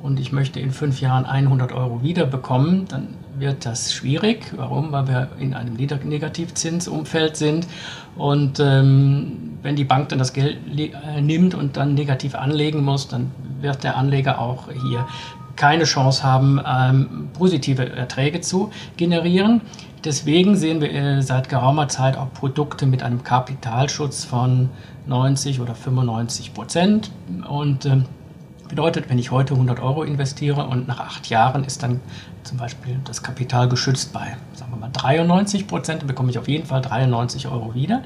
und 0.04 0.20
ich 0.20 0.32
möchte 0.32 0.60
in 0.60 0.72
fünf 0.72 1.02
Jahren 1.02 1.26
100 1.26 1.72
Euro 1.72 2.04
wiederbekommen, 2.04 2.88
dann 2.88 3.08
wird 3.40 3.66
das 3.66 3.94
schwierig. 3.94 4.54
Warum? 4.56 4.92
Weil 4.92 5.08
wir 5.08 5.30
in 5.40 5.54
einem 5.54 5.76
Negativzinsumfeld 5.76 7.38
sind. 7.38 7.68
Und 8.16 8.60
ähm, 8.60 9.58
wenn 9.62 9.76
die 9.76 9.84
Bank 9.84 10.10
dann 10.10 10.20
das 10.20 10.34
Geld 10.34 10.58
äh, 10.78 11.22
nimmt 11.22 11.56
und 11.56 11.78
dann 11.78 11.94
negativ 11.94 12.36
anlegen 12.36 12.84
muss, 12.84 13.08
dann 13.08 13.32
wird 13.62 13.84
der 13.84 13.98
Anleger 13.98 14.40
auch 14.40 14.70
hier 14.72 15.08
keine 15.56 15.86
Chance 15.86 16.24
haben, 16.24 16.62
ähm, 16.66 17.30
positive 17.34 17.90
Erträge 17.90 18.42
zu 18.42 18.72
generieren. 18.96 19.62
Deswegen 20.04 20.56
sehen 20.56 20.80
wir 20.80 20.94
äh, 20.94 21.22
seit 21.22 21.50
geraumer 21.50 21.90
Zeit 21.90 22.16
auch 22.18 22.32
Produkte 22.34 22.86
mit 22.86 23.04
einem 23.04 23.24
Kapitalschutz 23.24 24.24
von 24.24 24.70
90 25.08 25.60
oder 25.60 25.76
95 25.76 26.54
Prozent. 26.54 27.12
Und 27.50 27.86
ähm, 27.86 28.06
Bedeutet, 28.68 29.10
wenn 29.10 29.20
ich 29.20 29.32
heute 29.32 29.54
100 29.54 29.80
Euro 29.80 30.04
investiere 30.04 30.66
und 30.68 30.88
nach 30.88 31.00
acht 31.00 31.30
Jahren 31.30 31.64
ist 31.64 31.84
dann 31.84 32.02
zum 32.44 32.58
Beispiel 32.58 33.00
das 33.04 33.24
Kapital 33.24 33.68
geschützt 33.70 34.14
bei, 34.14 34.38
sagen 34.54 34.72
wir 34.72 34.78
mal, 34.78 34.90
93 34.92 35.68
Prozent, 35.68 36.02
dann 36.02 36.08
bekomme 36.08 36.30
ich 36.32 36.40
auf 36.40 36.48
jeden 36.48 36.66
Fall 36.66 36.82
93 36.82 37.48
Euro 37.48 37.76
wieder. 37.76 38.04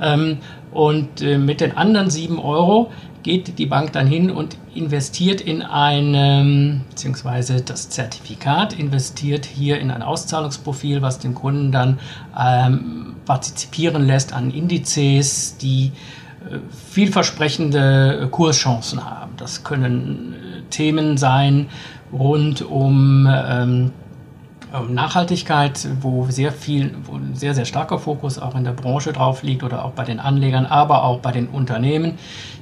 Ähm, 0.00 0.38
und 0.72 1.20
äh, 1.20 1.38
mit 1.38 1.60
den 1.60 1.76
anderen 1.76 2.10
7 2.10 2.38
Euro 2.38 2.90
geht 3.22 3.58
die 3.58 3.66
Bank 3.66 3.92
dann 3.92 4.06
hin 4.06 4.30
und 4.30 4.56
investiert 4.74 5.40
in 5.40 5.62
ein, 5.62 6.84
beziehungsweise 6.90 7.62
das 7.62 7.88
Zertifikat 7.88 8.74
investiert 8.74 9.46
hier 9.46 9.80
in 9.80 9.90
ein 9.90 10.02
Auszahlungsprofil, 10.02 11.00
was 11.00 11.18
den 11.18 11.34
Kunden 11.34 11.72
dann 11.72 11.98
ähm, 12.38 13.16
partizipieren 13.24 14.06
lässt 14.06 14.34
an 14.34 14.50
Indizes, 14.50 15.56
die 15.56 15.92
vielversprechende 16.90 18.28
Kurschancen 18.30 19.04
haben. 19.04 19.32
Das 19.36 19.64
können 19.64 20.34
äh, 20.34 20.62
Themen 20.70 21.16
sein 21.16 21.68
rund 22.12 22.62
um 22.62 23.28
ähm, 23.30 23.92
Nachhaltigkeit, 24.82 25.88
wo 26.00 26.26
sehr 26.28 26.52
viel, 26.52 26.94
wo 27.04 27.16
ein 27.16 27.34
sehr, 27.34 27.54
sehr 27.54 27.64
starker 27.64 27.98
Fokus 27.98 28.38
auch 28.38 28.54
in 28.54 28.64
der 28.64 28.72
Branche 28.72 29.12
drauf 29.12 29.42
liegt 29.42 29.62
oder 29.62 29.84
auch 29.84 29.92
bei 29.92 30.04
den 30.04 30.20
Anlegern, 30.20 30.66
aber 30.66 31.04
auch 31.04 31.20
bei 31.20 31.32
den 31.32 31.46
Unternehmen, 31.46 32.18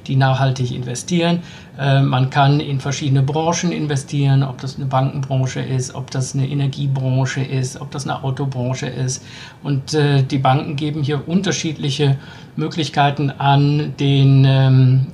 die 0.07 0.15
nachhaltig 0.15 0.71
investieren. 0.71 1.39
Äh, 1.79 2.01
man 2.01 2.29
kann 2.29 2.59
in 2.59 2.79
verschiedene 2.79 3.23
Branchen 3.23 3.71
investieren, 3.71 4.43
ob 4.43 4.59
das 4.61 4.75
eine 4.75 4.85
Bankenbranche 4.85 5.61
ist, 5.61 5.95
ob 5.95 6.11
das 6.11 6.35
eine 6.35 6.47
Energiebranche 6.47 7.41
ist, 7.41 7.81
ob 7.81 7.91
das 7.91 8.07
eine 8.07 8.23
Autobranche 8.23 8.87
ist. 8.87 9.23
Und 9.63 9.93
äh, 9.93 10.23
die 10.23 10.37
Banken 10.37 10.75
geben 10.75 11.03
hier 11.03 11.27
unterschiedliche 11.27 12.17
Möglichkeiten 12.55 13.31
an, 13.31 13.93
den 13.99 14.45
ähm, 14.45 15.07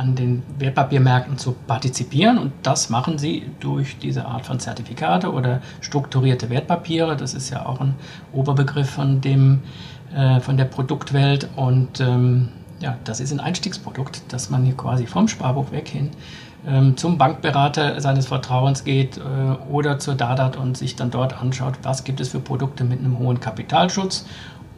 an 0.00 0.14
den 0.14 0.42
Wertpapiermärkten 0.58 1.36
zu 1.36 1.52
partizipieren. 1.52 2.38
Und 2.38 2.52
das 2.62 2.88
machen 2.88 3.18
sie 3.18 3.44
durch 3.60 3.98
diese 3.98 4.24
Art 4.24 4.46
von 4.46 4.58
Zertifikate 4.58 5.30
oder 5.30 5.60
strukturierte 5.82 6.48
Wertpapiere. 6.48 7.16
Das 7.16 7.34
ist 7.34 7.50
ja 7.50 7.66
auch 7.66 7.80
ein 7.80 7.94
Oberbegriff 8.32 8.88
von, 8.88 9.20
dem, 9.20 9.60
äh, 10.14 10.40
von 10.40 10.56
der 10.56 10.64
Produktwelt. 10.64 11.48
Und 11.54 12.00
ähm, 12.00 12.48
ja, 12.80 12.96
das 13.04 13.20
ist 13.20 13.30
ein 13.30 13.40
Einstiegsprodukt, 13.40 14.22
dass 14.32 14.48
man 14.48 14.64
hier 14.64 14.76
quasi 14.76 15.06
vom 15.06 15.28
Sparbuch 15.28 15.70
weg 15.70 15.88
hin 15.88 16.10
ähm, 16.66 16.96
zum 16.96 17.18
Bankberater 17.18 18.00
seines 18.00 18.26
Vertrauens 18.26 18.84
geht 18.84 19.18
äh, 19.18 19.20
oder 19.70 19.98
zur 19.98 20.14
Dadat 20.14 20.56
und 20.56 20.76
sich 20.76 20.96
dann 20.96 21.10
dort 21.10 21.40
anschaut, 21.40 21.74
was 21.82 22.04
gibt 22.04 22.20
es 22.20 22.28
für 22.28 22.40
Produkte 22.40 22.84
mit 22.84 23.00
einem 23.00 23.18
hohen 23.18 23.40
Kapitalschutz 23.40 24.26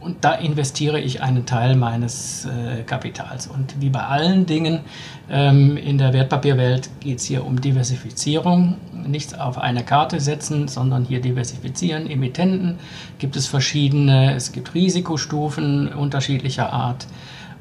und 0.03 0.23
da 0.25 0.33
investiere 0.33 0.99
ich 0.99 1.21
einen 1.21 1.45
Teil 1.45 1.75
meines 1.75 2.45
äh, 2.45 2.83
Kapitals. 2.83 3.47
Und 3.47 3.79
wie 3.79 3.89
bei 3.89 4.01
allen 4.01 4.45
Dingen 4.45 4.81
ähm, 5.29 5.77
in 5.77 5.97
der 5.97 6.13
Wertpapierwelt 6.13 6.89
geht 6.99 7.19
es 7.19 7.25
hier 7.25 7.45
um 7.45 7.61
Diversifizierung. 7.61 8.75
Nichts 8.91 9.33
auf 9.33 9.57
eine 9.57 9.83
Karte 9.83 10.19
setzen, 10.19 10.67
sondern 10.67 11.05
hier 11.05 11.21
diversifizieren. 11.21 12.09
Emittenten 12.09 12.79
gibt 13.19 13.35
es 13.35 13.47
verschiedene. 13.47 14.35
Es 14.35 14.51
gibt 14.51 14.73
Risikostufen 14.73 15.87
unterschiedlicher 15.87 16.73
Art. 16.73 17.07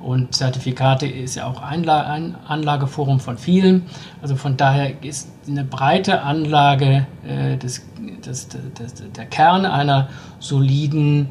Und 0.02 0.34
Zertifikate 0.34 1.06
ist 1.06 1.36
ja 1.36 1.46
auch 1.46 1.62
ein 1.62 2.34
Anlageforum 2.48 3.20
von 3.20 3.38
vielen. 3.38 3.84
Also 4.20 4.34
von 4.34 4.56
daher 4.56 5.00
ist 5.04 5.30
eine 5.46 5.62
breite 5.62 6.22
Anlage 6.22 7.06
äh, 7.24 7.56
des, 7.56 7.86
des, 8.26 8.48
des, 8.48 8.94
der 9.14 9.26
Kern 9.26 9.64
einer 9.64 10.08
soliden 10.40 11.28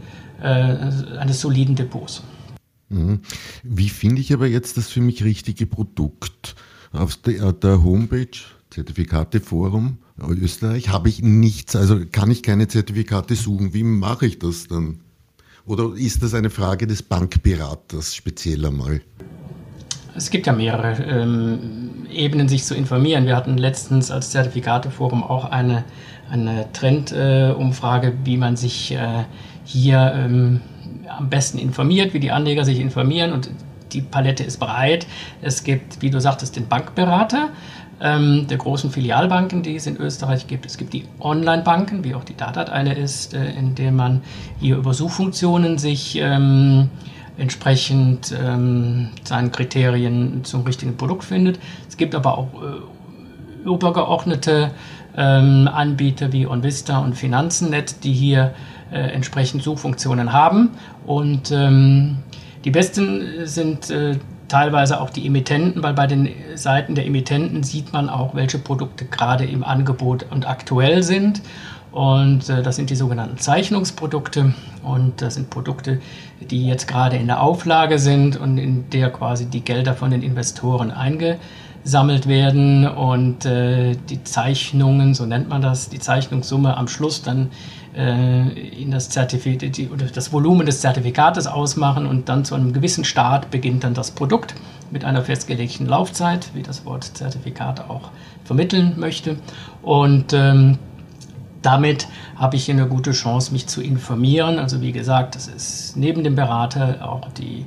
eines 0.47 1.41
soliden 1.41 1.75
Depots. 1.75 2.23
Mhm. 2.89 3.21
Wie 3.63 3.89
finde 3.89 4.21
ich 4.21 4.33
aber 4.33 4.47
jetzt 4.47 4.77
das 4.77 4.89
für 4.89 5.01
mich 5.01 5.23
richtige 5.23 5.65
Produkt? 5.65 6.55
Auf 6.91 7.15
der, 7.15 7.53
der 7.53 7.83
Homepage 7.83 8.27
Zertifikateforum 8.69 9.97
Österreich 10.29 10.89
habe 10.89 11.09
ich 11.09 11.21
nichts, 11.21 11.75
also 11.75 11.99
kann 12.11 12.31
ich 12.31 12.43
keine 12.43 12.67
Zertifikate 12.67 13.35
suchen. 13.35 13.73
Wie 13.73 13.83
mache 13.83 14.25
ich 14.25 14.39
das 14.39 14.67
dann? 14.67 14.99
Oder 15.65 15.93
ist 15.95 16.23
das 16.23 16.33
eine 16.33 16.49
Frage 16.49 16.87
des 16.87 17.03
Bankberaters 17.03 18.15
speziell 18.15 18.65
einmal? 18.65 19.01
Es 20.15 20.29
gibt 20.29 20.47
ja 20.47 20.53
mehrere 20.53 21.03
ähm, 21.03 22.05
Ebenen, 22.11 22.49
sich 22.49 22.63
zu 22.65 22.75
informieren. 22.75 23.25
Wir 23.25 23.35
hatten 23.35 23.57
letztens 23.57 24.11
als 24.11 24.31
Zertifikateforum 24.31 25.23
auch 25.23 25.45
eine, 25.45 25.85
eine 26.29 26.67
Trendumfrage, 26.73 28.07
äh, 28.07 28.13
wie 28.25 28.37
man 28.37 28.57
sich 28.57 28.91
äh, 28.91 29.23
hier 29.65 30.13
ähm, 30.15 30.61
am 31.17 31.29
besten 31.29 31.57
informiert, 31.57 32.13
wie 32.13 32.19
die 32.19 32.31
Anleger 32.31 32.65
sich 32.65 32.79
informieren 32.79 33.33
und 33.33 33.49
die 33.93 34.01
Palette 34.01 34.43
ist 34.43 34.57
breit. 34.57 35.05
Es 35.41 35.63
gibt, 35.63 36.01
wie 36.01 36.09
du 36.09 36.19
sagtest, 36.19 36.55
den 36.55 36.67
Bankberater 36.67 37.49
ähm, 38.01 38.47
der 38.47 38.57
großen 38.57 38.89
Filialbanken, 38.89 39.63
die 39.63 39.75
es 39.75 39.85
in 39.85 39.97
Österreich 39.97 40.47
gibt. 40.47 40.65
Es 40.65 40.77
gibt 40.77 40.93
die 40.93 41.05
Online-Banken, 41.19 42.03
wie 42.03 42.15
auch 42.15 42.23
die 42.23 42.35
Datat 42.35 42.69
eine 42.69 42.95
ist, 42.95 43.33
äh, 43.33 43.51
in 43.51 43.75
der 43.75 43.91
man 43.91 44.21
hier 44.59 44.77
über 44.77 44.93
Suchfunktionen 44.93 45.77
sich 45.77 46.17
ähm, 46.17 46.89
entsprechend 47.37 48.33
ähm, 48.43 49.09
seinen 49.23 49.51
Kriterien 49.51 50.43
zum 50.43 50.63
richtigen 50.63 50.97
Produkt 50.97 51.23
findet. 51.23 51.59
Es 51.87 51.97
gibt 51.97 52.15
aber 52.15 52.37
auch 52.37 52.49
äh, 52.55 53.67
übergeordnete 53.67 54.71
ähm, 55.15 55.69
Anbieter 55.71 56.31
wie 56.31 56.47
OnVista 56.47 56.99
und 56.99 57.15
Finanzennet, 57.15 58.03
die 58.03 58.13
hier 58.13 58.53
äh, 58.91 58.99
entsprechend 58.99 59.63
Suchfunktionen 59.63 60.33
haben. 60.33 60.71
Und 61.05 61.51
ähm, 61.51 62.17
die 62.63 62.71
besten 62.71 63.45
sind 63.45 63.89
äh, 63.89 64.17
teilweise 64.47 64.99
auch 64.99 65.09
die 65.09 65.25
Emittenten, 65.25 65.81
weil 65.81 65.93
bei 65.93 66.07
den 66.07 66.29
Seiten 66.55 66.95
der 66.95 67.05
Emittenten 67.05 67.63
sieht 67.63 67.93
man 67.93 68.09
auch, 68.09 68.35
welche 68.35 68.59
Produkte 68.59 69.05
gerade 69.05 69.45
im 69.45 69.63
Angebot 69.63 70.25
und 70.29 70.47
aktuell 70.47 71.03
sind. 71.03 71.41
Und 71.91 72.49
äh, 72.49 72.61
das 72.61 72.75
sind 72.75 72.89
die 72.89 72.95
sogenannten 72.95 73.37
Zeichnungsprodukte. 73.37 74.53
Und 74.83 75.21
das 75.21 75.35
sind 75.35 75.49
Produkte, 75.49 75.99
die 76.39 76.65
jetzt 76.65 76.87
gerade 76.87 77.17
in 77.17 77.27
der 77.27 77.41
Auflage 77.41 77.99
sind 77.99 78.37
und 78.37 78.57
in 78.57 78.89
der 78.89 79.09
quasi 79.09 79.45
die 79.45 79.61
Gelder 79.61 79.93
von 79.93 80.11
den 80.11 80.23
Investoren 80.23 80.91
eingesammelt 81.81 82.27
werden 82.27 82.87
und 82.87 83.45
äh, 83.45 83.95
die 84.09 84.23
Zeichnungen, 84.23 85.13
so 85.13 85.25
nennt 85.25 85.49
man 85.49 85.61
das, 85.61 85.89
die 85.89 85.99
Zeichnungssumme 85.99 86.77
am 86.77 86.87
Schluss 86.87 87.23
dann 87.23 87.49
äh, 87.95 88.49
in 88.81 88.91
das 88.91 89.09
Zertifikat 89.09 89.91
oder 89.91 90.05
das 90.05 90.31
Volumen 90.31 90.65
des 90.65 90.81
Zertifikates 90.81 91.47
ausmachen 91.47 92.05
und 92.05 92.29
dann 92.29 92.45
zu 92.45 92.55
einem 92.55 92.73
gewissen 92.73 93.03
Start 93.03 93.49
beginnt 93.51 93.83
dann 93.83 93.93
das 93.93 94.11
Produkt 94.11 94.53
mit 94.91 95.05
einer 95.05 95.23
festgelegten 95.23 95.87
Laufzeit, 95.87 96.49
wie 96.53 96.61
das 96.61 96.85
Wort 96.85 97.03
Zertifikat 97.03 97.89
auch 97.89 98.11
vermitteln 98.43 98.93
möchte. 98.97 99.37
Und 99.81 100.33
ähm, 100.33 100.77
damit 101.61 102.07
habe 102.35 102.57
ich 102.57 102.65
hier 102.65 102.75
eine 102.75 102.87
gute 102.87 103.11
Chance, 103.11 103.53
mich 103.53 103.67
zu 103.67 103.81
informieren. 103.81 104.59
Also 104.59 104.81
wie 104.81 104.91
gesagt, 104.91 105.35
das 105.35 105.47
ist 105.47 105.95
neben 105.95 106.23
dem 106.23 106.35
Berater 106.35 107.07
auch 107.07 107.29
die 107.31 107.65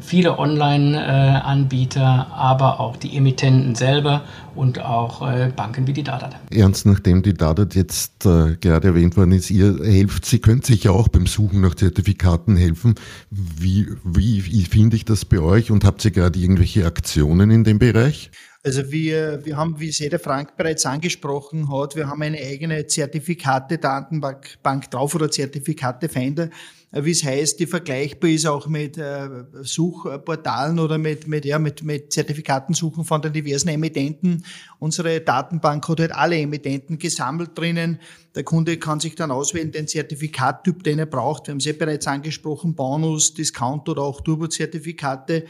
viele 0.00 0.38
Online-Anbieter, 0.38 2.28
aber 2.32 2.80
auch 2.80 2.96
die 2.96 3.16
Emittenten 3.16 3.74
selber 3.74 4.24
und 4.54 4.80
auch 4.80 5.28
äh, 5.28 5.50
Banken 5.54 5.86
wie 5.86 5.92
die 5.92 6.02
Dadat. 6.02 6.36
Ernst, 6.50 6.86
nachdem 6.86 7.22
die 7.22 7.34
Dadat 7.34 7.74
jetzt 7.74 8.26
äh, 8.26 8.56
gerade 8.60 8.88
erwähnt 8.88 9.16
worden 9.16 9.32
ist, 9.32 9.50
ihr 9.50 9.78
helft, 9.82 10.24
Sie 10.24 10.38
können 10.38 10.62
sich 10.62 10.84
ja 10.84 10.92
auch 10.92 11.08
beim 11.08 11.26
Suchen 11.26 11.60
nach 11.60 11.74
Zertifikaten 11.74 12.56
helfen. 12.56 12.94
Wie, 13.30 13.88
wie, 14.04 14.46
wie 14.46 14.64
finde 14.64 14.96
ich 14.96 15.04
das 15.04 15.24
bei 15.24 15.40
euch 15.40 15.70
und 15.70 15.84
habt 15.84 16.04
ihr 16.04 16.10
gerade 16.10 16.38
irgendwelche 16.38 16.86
Aktionen 16.86 17.50
in 17.50 17.64
dem 17.64 17.78
Bereich? 17.78 18.30
Also 18.64 18.92
wir, 18.92 19.44
wir 19.44 19.56
haben, 19.56 19.80
wie 19.80 19.88
es 19.88 19.98
jeder 19.98 20.20
Frank 20.20 20.56
bereits 20.56 20.86
angesprochen 20.86 21.68
hat, 21.72 21.96
wir 21.96 22.06
haben 22.06 22.22
eine 22.22 22.38
eigene 22.38 22.86
Zertifikate-Datenbank 22.86 24.90
drauf 24.90 25.16
oder 25.16 25.28
Zertifikate-Finder, 25.28 26.48
wie 26.94 27.10
es 27.10 27.24
heißt, 27.24 27.58
die 27.58 27.66
vergleichbar 27.66 28.28
ist 28.30 28.46
auch 28.46 28.66
mit 28.66 28.98
äh, 28.98 29.28
Suchportalen 29.62 30.78
oder 30.78 30.98
mit, 30.98 31.26
mit, 31.26 31.46
ja, 31.46 31.58
mit, 31.58 31.82
mit 31.82 32.12
Zertifikatensuchen 32.12 33.04
von 33.04 33.22
den 33.22 33.32
diversen 33.32 33.68
Emittenten. 33.68 34.44
Unsere 34.78 35.20
Datenbank 35.22 35.88
hat 35.88 36.00
halt 36.00 36.12
alle 36.12 36.36
Emittenten 36.36 36.98
gesammelt 36.98 37.52
drinnen. 37.54 37.98
Der 38.34 38.44
Kunde 38.44 38.76
kann 38.76 39.00
sich 39.00 39.14
dann 39.14 39.30
auswählen, 39.30 39.72
den 39.72 39.88
Zertifikattyp, 39.88 40.82
den 40.84 40.98
er 40.98 41.06
braucht. 41.06 41.46
Wir 41.46 41.52
haben 41.52 41.58
es 41.58 41.64
ja 41.64 41.72
bereits 41.72 42.06
angesprochen, 42.06 42.74
Bonus, 42.74 43.32
Discount 43.32 43.88
oder 43.88 44.02
auch 44.02 44.20
Turbo-Zertifikate 44.20 45.46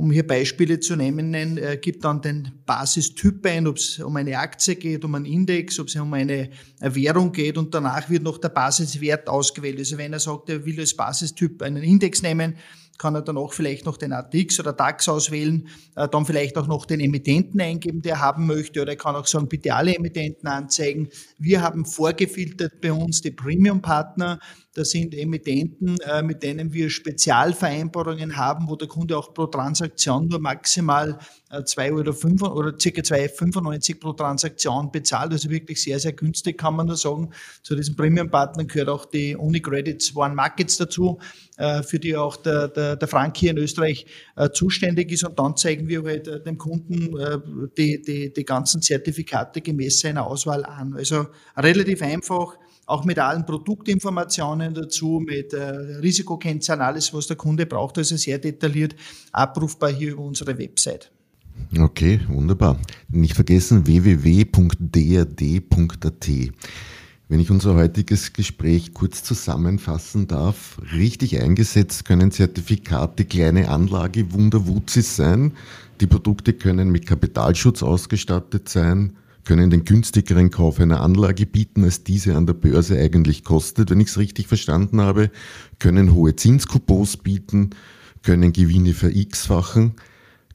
um 0.00 0.10
hier 0.10 0.26
Beispiele 0.26 0.80
zu 0.80 0.96
nennen, 0.96 1.58
äh, 1.58 1.76
gibt 1.76 2.04
dann 2.04 2.22
den 2.22 2.50
Basistyp 2.64 3.44
ein, 3.44 3.66
ob 3.66 3.76
es 3.76 3.98
um 3.98 4.16
eine 4.16 4.38
Aktie 4.38 4.76
geht, 4.76 5.04
um 5.04 5.14
einen 5.14 5.26
Index, 5.26 5.78
ob 5.78 5.88
es 5.88 5.96
um 5.96 6.14
eine 6.14 6.48
Währung 6.80 7.32
geht 7.32 7.58
und 7.58 7.74
danach 7.74 8.08
wird 8.08 8.22
noch 8.22 8.38
der 8.38 8.48
Basiswert 8.48 9.28
ausgewählt. 9.28 9.78
Also 9.78 9.98
wenn 9.98 10.14
er 10.14 10.18
sagt, 10.18 10.48
er 10.48 10.64
will 10.64 10.80
als 10.80 10.96
Basistyp 10.96 11.60
einen 11.60 11.82
Index 11.82 12.22
nehmen, 12.22 12.56
kann 12.96 13.14
er 13.14 13.22
dann 13.22 13.36
auch 13.36 13.52
vielleicht 13.52 13.84
noch 13.84 13.98
den 13.98 14.12
ATX 14.12 14.58
oder 14.60 14.72
DAX 14.72 15.06
auswählen, 15.08 15.68
äh, 15.96 16.08
dann 16.08 16.24
vielleicht 16.24 16.56
auch 16.56 16.66
noch 16.66 16.86
den 16.86 17.00
Emittenten 17.00 17.60
eingeben, 17.60 18.00
der 18.00 18.14
er 18.14 18.20
haben 18.20 18.46
möchte, 18.46 18.80
oder 18.80 18.92
er 18.92 18.96
kann 18.96 19.16
auch 19.16 19.26
sagen, 19.26 19.48
bitte 19.48 19.74
alle 19.74 19.94
Emittenten 19.94 20.48
anzeigen. 20.48 21.08
Wir 21.38 21.60
haben 21.60 21.84
vorgefiltert 21.84 22.80
bei 22.80 22.92
uns 22.92 23.20
die 23.20 23.32
Premium-Partner, 23.32 24.38
das 24.74 24.90
sind 24.90 25.14
Emittenten, 25.14 25.98
äh, 26.00 26.22
mit 26.22 26.44
denen 26.44 26.72
wir 26.72 26.90
Spezialvereinbarungen 26.90 28.36
haben, 28.36 28.68
wo 28.68 28.76
der 28.76 28.86
Kunde 28.86 29.18
auch 29.18 29.34
pro 29.34 29.46
Transaktion 29.46 30.28
nur 30.28 30.38
maximal 30.38 31.18
äh, 31.50 31.64
zwei 31.64 31.92
oder 31.92 32.12
fünf 32.12 32.42
oder 32.42 32.78
circa 32.78 33.00
2,95 33.00 33.98
pro 33.98 34.12
Transaktion 34.12 34.92
bezahlt. 34.92 35.32
Also 35.32 35.50
wirklich 35.50 35.82
sehr, 35.82 35.98
sehr 35.98 36.12
günstig, 36.12 36.56
kann 36.56 36.76
man 36.76 36.86
nur 36.86 36.96
sagen. 36.96 37.30
Zu 37.62 37.74
diesen 37.74 37.96
Premium-Partnern 37.96 38.68
gehört 38.68 38.90
auch 38.90 39.06
die 39.06 39.34
Unicredits 39.34 40.14
One 40.14 40.36
Markets 40.36 40.76
dazu, 40.76 41.18
äh, 41.56 41.82
für 41.82 41.98
die 41.98 42.16
auch 42.16 42.36
der, 42.36 42.68
der, 42.68 42.94
der 42.94 43.08
Frank 43.08 43.36
hier 43.38 43.50
in 43.50 43.58
Österreich 43.58 44.06
zuständig 44.52 45.10
ist. 45.10 45.24
Und 45.24 45.38
dann 45.38 45.56
zeigen 45.56 45.88
wir 45.88 46.04
halt 46.04 46.46
dem 46.46 46.56
Kunden 46.56 47.14
die, 47.76 48.00
die, 48.00 48.32
die 48.32 48.44
ganzen 48.44 48.80
Zertifikate 48.80 49.60
gemäß 49.60 50.00
seiner 50.00 50.26
Auswahl 50.26 50.64
an. 50.64 50.94
Also 50.94 51.26
relativ 51.56 52.02
einfach 52.02 52.56
auch 52.86 53.04
mit 53.04 53.18
allen 53.18 53.46
Produktinformationen 53.46 54.74
dazu, 54.74 55.22
mit 55.24 55.52
äh, 55.52 55.64
Risikokennzahlen, 55.98 56.82
alles, 56.82 57.14
was 57.14 57.26
der 57.26 57.36
Kunde 57.36 57.66
braucht, 57.66 57.98
also 57.98 58.16
sehr 58.16 58.38
detailliert 58.38 58.96
abrufbar 59.32 59.92
hier 59.92 60.12
über 60.12 60.22
unsere 60.22 60.58
Website. 60.58 61.10
Okay, 61.78 62.20
wunderbar. 62.28 62.78
Nicht 63.10 63.34
vergessen 63.34 63.86
www.drd.at. 63.86 65.30
Wenn 67.28 67.38
ich 67.38 67.50
unser 67.52 67.76
heutiges 67.76 68.32
Gespräch 68.32 68.92
kurz 68.92 69.22
zusammenfassen 69.22 70.26
darf, 70.26 70.80
richtig 70.92 71.40
eingesetzt 71.40 72.04
können 72.04 72.32
Zertifikate 72.32 73.24
kleine 73.24 73.68
Anlage 73.68 74.32
Wunderwuzis 74.32 75.14
sein. 75.14 75.52
Die 76.00 76.08
Produkte 76.08 76.54
können 76.54 76.90
mit 76.90 77.06
Kapitalschutz 77.06 77.84
ausgestattet 77.84 78.68
sein, 78.68 79.16
können 79.44 79.70
den 79.70 79.84
günstigeren 79.84 80.50
Kauf 80.50 80.80
einer 80.80 81.00
Anlage 81.00 81.46
bieten, 81.46 81.84
als 81.84 82.04
diese 82.04 82.36
an 82.36 82.46
der 82.46 82.54
Börse 82.54 82.98
eigentlich 82.98 83.44
kostet, 83.44 83.90
wenn 83.90 84.00
ich 84.00 84.08
es 84.08 84.18
richtig 84.18 84.46
verstanden 84.48 85.00
habe, 85.00 85.30
können 85.78 86.14
hohe 86.14 86.36
Zinskupons 86.36 87.16
bieten, 87.18 87.70
können 88.22 88.52
Gewinne 88.52 88.92
ver-x-fachen 88.92 89.94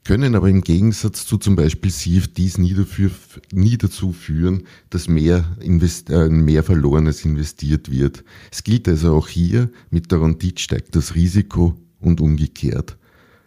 können 0.06 0.36
aber 0.36 0.48
im 0.48 0.60
Gegensatz 0.60 1.26
zu 1.26 1.36
zum 1.36 1.56
Beispiel 1.56 1.90
CFDs 1.90 2.58
nie, 2.58 2.74
dafür, 2.74 3.10
nie 3.52 3.76
dazu 3.76 4.12
führen, 4.12 4.62
dass 4.88 5.08
mehr, 5.08 5.56
invest, 5.60 6.10
äh, 6.10 6.28
mehr 6.28 6.62
Verlorenes 6.62 7.24
investiert 7.24 7.90
wird. 7.90 8.22
Es 8.52 8.62
gilt 8.62 8.86
also 8.86 9.16
auch 9.16 9.26
hier, 9.26 9.68
mit 9.90 10.12
der 10.12 10.22
Rendite 10.22 10.62
steigt 10.62 10.94
das 10.94 11.16
Risiko 11.16 11.74
und 11.98 12.20
umgekehrt. 12.20 12.96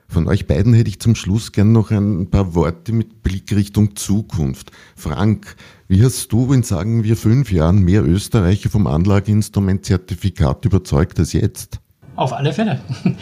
Von 0.10 0.28
euch 0.28 0.48
beiden 0.48 0.74
hätte 0.74 0.90
ich 0.90 1.00
zum 1.00 1.14
Schluss 1.14 1.52
gern 1.52 1.72
noch 1.72 1.92
ein 1.92 2.32
paar 2.32 2.56
Worte 2.56 2.94
mit 2.94 3.22
Blick 3.22 3.56
Richtung 3.56 3.96
Zukunft. 3.96 4.72
Frank, 4.96 5.56
wie 5.88 6.04
hast 6.04 6.32
du 6.32 6.52
in, 6.52 6.64
sagen 6.64 7.04
wir, 7.04 7.16
fünf 7.16 7.52
Jahren 7.52 7.84
mehr 7.84 8.04
Österreicher 8.04 8.72
vom 8.72 8.88
Anlageinstrument 8.88 9.86
Zertifikat 9.86 10.66
überzeugt 10.66 11.20
als 11.20 11.34
jetzt? 11.34 11.80
Auf 12.16 12.34
alle 12.34 12.54
Fälle. 12.54 12.82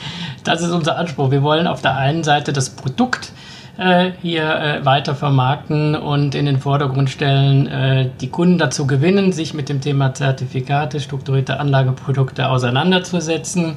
Das 0.45 0.62
ist 0.62 0.71
unser 0.71 0.97
Anspruch. 0.97 1.30
Wir 1.30 1.43
wollen 1.43 1.67
auf 1.67 1.82
der 1.82 1.97
einen 1.97 2.23
Seite 2.23 2.54
das 2.54 2.69
Produkt 2.69 3.34
äh, 3.78 4.12
hier 4.21 4.43
äh, 4.43 4.86
weiter 4.86 5.13
vermarkten 5.13 5.93
und 5.93 6.36
in 6.36 6.45
den 6.45 6.58
Vordergrund 6.58 7.10
stellen, 7.10 7.67
äh, 7.67 8.10
die 8.21 8.30
Kunden 8.30 8.58
dazu 8.58 8.88
gewinnen, 8.88 9.34
sich 9.34 9.54
mit 9.54 9.67
dem 9.67 9.82
Thema 9.82 10.13
Zertifikate, 10.13 11.02
strukturierte 11.02 11.60
Anlageprodukte 11.60 12.47
auseinanderzusetzen 12.50 13.76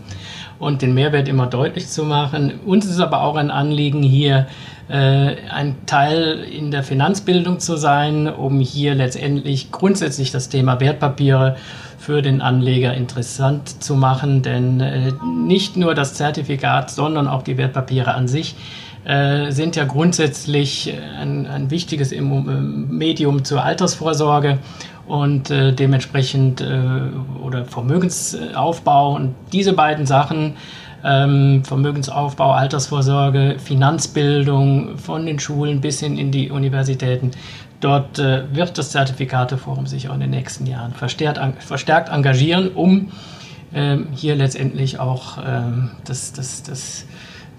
und 0.61 0.83
den 0.83 0.95
Mehrwert 0.95 1.27
immer 1.27 1.47
deutlich 1.47 1.89
zu 1.89 2.05
machen. 2.05 2.61
Uns 2.65 2.87
ist 2.87 3.01
aber 3.01 3.23
auch 3.23 3.35
ein 3.35 3.51
Anliegen, 3.51 4.03
hier 4.03 4.47
äh, 4.89 5.37
ein 5.51 5.75
Teil 5.87 6.45
in 6.45 6.71
der 6.71 6.85
Finanzbildung 6.85 7.59
zu 7.59 7.77
sein, 7.77 8.29
um 8.29 8.61
hier 8.61 8.95
letztendlich 8.95 9.73
grundsätzlich 9.73 10.31
das 10.31 10.49
Thema 10.49 10.79
Wertpapiere 10.79 11.57
für 11.99 12.23
den 12.23 12.43
Anleger 12.43 12.95
interessant 12.95 13.83
zu 13.83 13.95
machen, 13.95 14.43
denn 14.43 14.81
äh, 14.81 15.13
nicht 15.25 15.77
nur 15.77 15.95
das 15.95 16.15
Zertifikat, 16.15 16.91
sondern 16.91 17.27
auch 17.27 17.43
die 17.43 17.57
Wertpapiere 17.57 18.15
an 18.15 18.29
sich 18.29 18.55
äh, 19.05 19.51
sind 19.51 19.77
ja 19.77 19.85
grundsätzlich 19.85 20.93
ein, 21.19 21.47
ein 21.47 21.71
wichtiges 21.71 22.13
Medium 22.13 23.45
zur 23.45 23.65
Altersvorsorge 23.65 24.59
und 25.07 25.51
äh, 25.51 25.73
dementsprechend 25.73 26.61
äh, 26.61 27.11
oder 27.43 27.65
Vermögensaufbau 27.65 29.15
und 29.17 29.35
diese 29.53 29.73
beiden 29.73 30.07
Sachen 30.07 30.55
ähm, 31.05 31.65
Vermögensaufbau, 31.65 32.53
Altersvorsorge, 32.53 33.57
Finanzbildung 33.59 34.99
von 34.99 35.27
den 35.27 35.39
Schulen 35.39 35.81
bis 35.81 36.01
hin 36.01 36.19
in 36.19 36.31
die 36.31 36.51
Universitäten. 36.51 37.31
Dort 37.81 38.19
äh, 38.19 38.43
wird 38.55 38.77
das 38.77 38.91
Zertifikateforum 38.91 39.87
sich 39.87 40.09
auch 40.09 40.15
in 40.15 40.21
den 40.21 40.31
nächsten 40.31 40.67
Jahren 40.67 40.93
verstärkt, 40.93 41.41
verstärkt 41.63 42.11
engagieren, 42.11 42.69
um 42.73 43.11
ähm, 43.73 44.09
hier 44.13 44.37
letztendlich 44.37 44.99
auch 44.99 45.39
ähm, 45.45 45.91
das, 46.05 46.33
das, 46.33 46.63
das, 46.63 47.07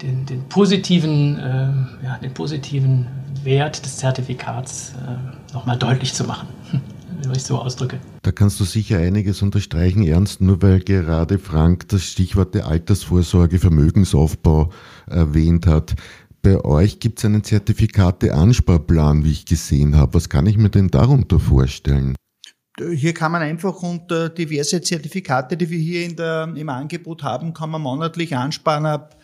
den, 0.00 0.24
den, 0.26 0.48
positiven, 0.48 1.38
äh, 1.38 2.04
ja, 2.04 2.18
den 2.22 2.32
positiven 2.32 3.08
Wert 3.42 3.84
des 3.84 3.96
Zertifikats 3.96 4.94
äh, 4.94 5.52
nochmal 5.52 5.76
deutlich 5.76 6.14
zu 6.14 6.24
machen 6.24 6.46
wenn 7.28 7.36
ich 7.36 7.44
so 7.44 7.58
ausdrücke. 7.58 7.98
Da 8.22 8.32
kannst 8.32 8.60
du 8.60 8.64
sicher 8.64 8.98
einiges 8.98 9.42
unterstreichen, 9.42 10.02
Ernst, 10.02 10.40
nur 10.40 10.62
weil 10.62 10.80
gerade 10.80 11.38
Frank 11.38 11.88
das 11.88 12.04
Stichwort 12.04 12.54
der 12.54 12.66
Altersvorsorge, 12.66 13.58
Vermögensaufbau 13.58 14.70
erwähnt 15.06 15.66
hat. 15.66 15.94
Bei 16.42 16.64
euch 16.64 16.98
gibt 16.98 17.18
es 17.18 17.24
einen 17.24 17.44
Zertifikate-Ansparplan, 17.44 19.24
wie 19.24 19.30
ich 19.30 19.46
gesehen 19.46 19.96
habe. 19.96 20.14
Was 20.14 20.28
kann 20.28 20.46
ich 20.46 20.56
mir 20.56 20.70
denn 20.70 20.88
darunter 20.88 21.38
vorstellen? 21.38 22.16
Hier 22.94 23.12
kann 23.12 23.30
man 23.30 23.42
einfach 23.42 23.82
unter 23.82 24.28
diverse 24.28 24.80
Zertifikate, 24.80 25.56
die 25.56 25.68
wir 25.68 25.78
hier 25.78 26.04
in 26.04 26.16
der, 26.16 26.52
im 26.56 26.68
Angebot 26.68 27.22
haben, 27.22 27.52
kann 27.52 27.70
man 27.70 27.82
monatlich 27.82 28.34
ansparen 28.34 28.86
ab 28.86 29.18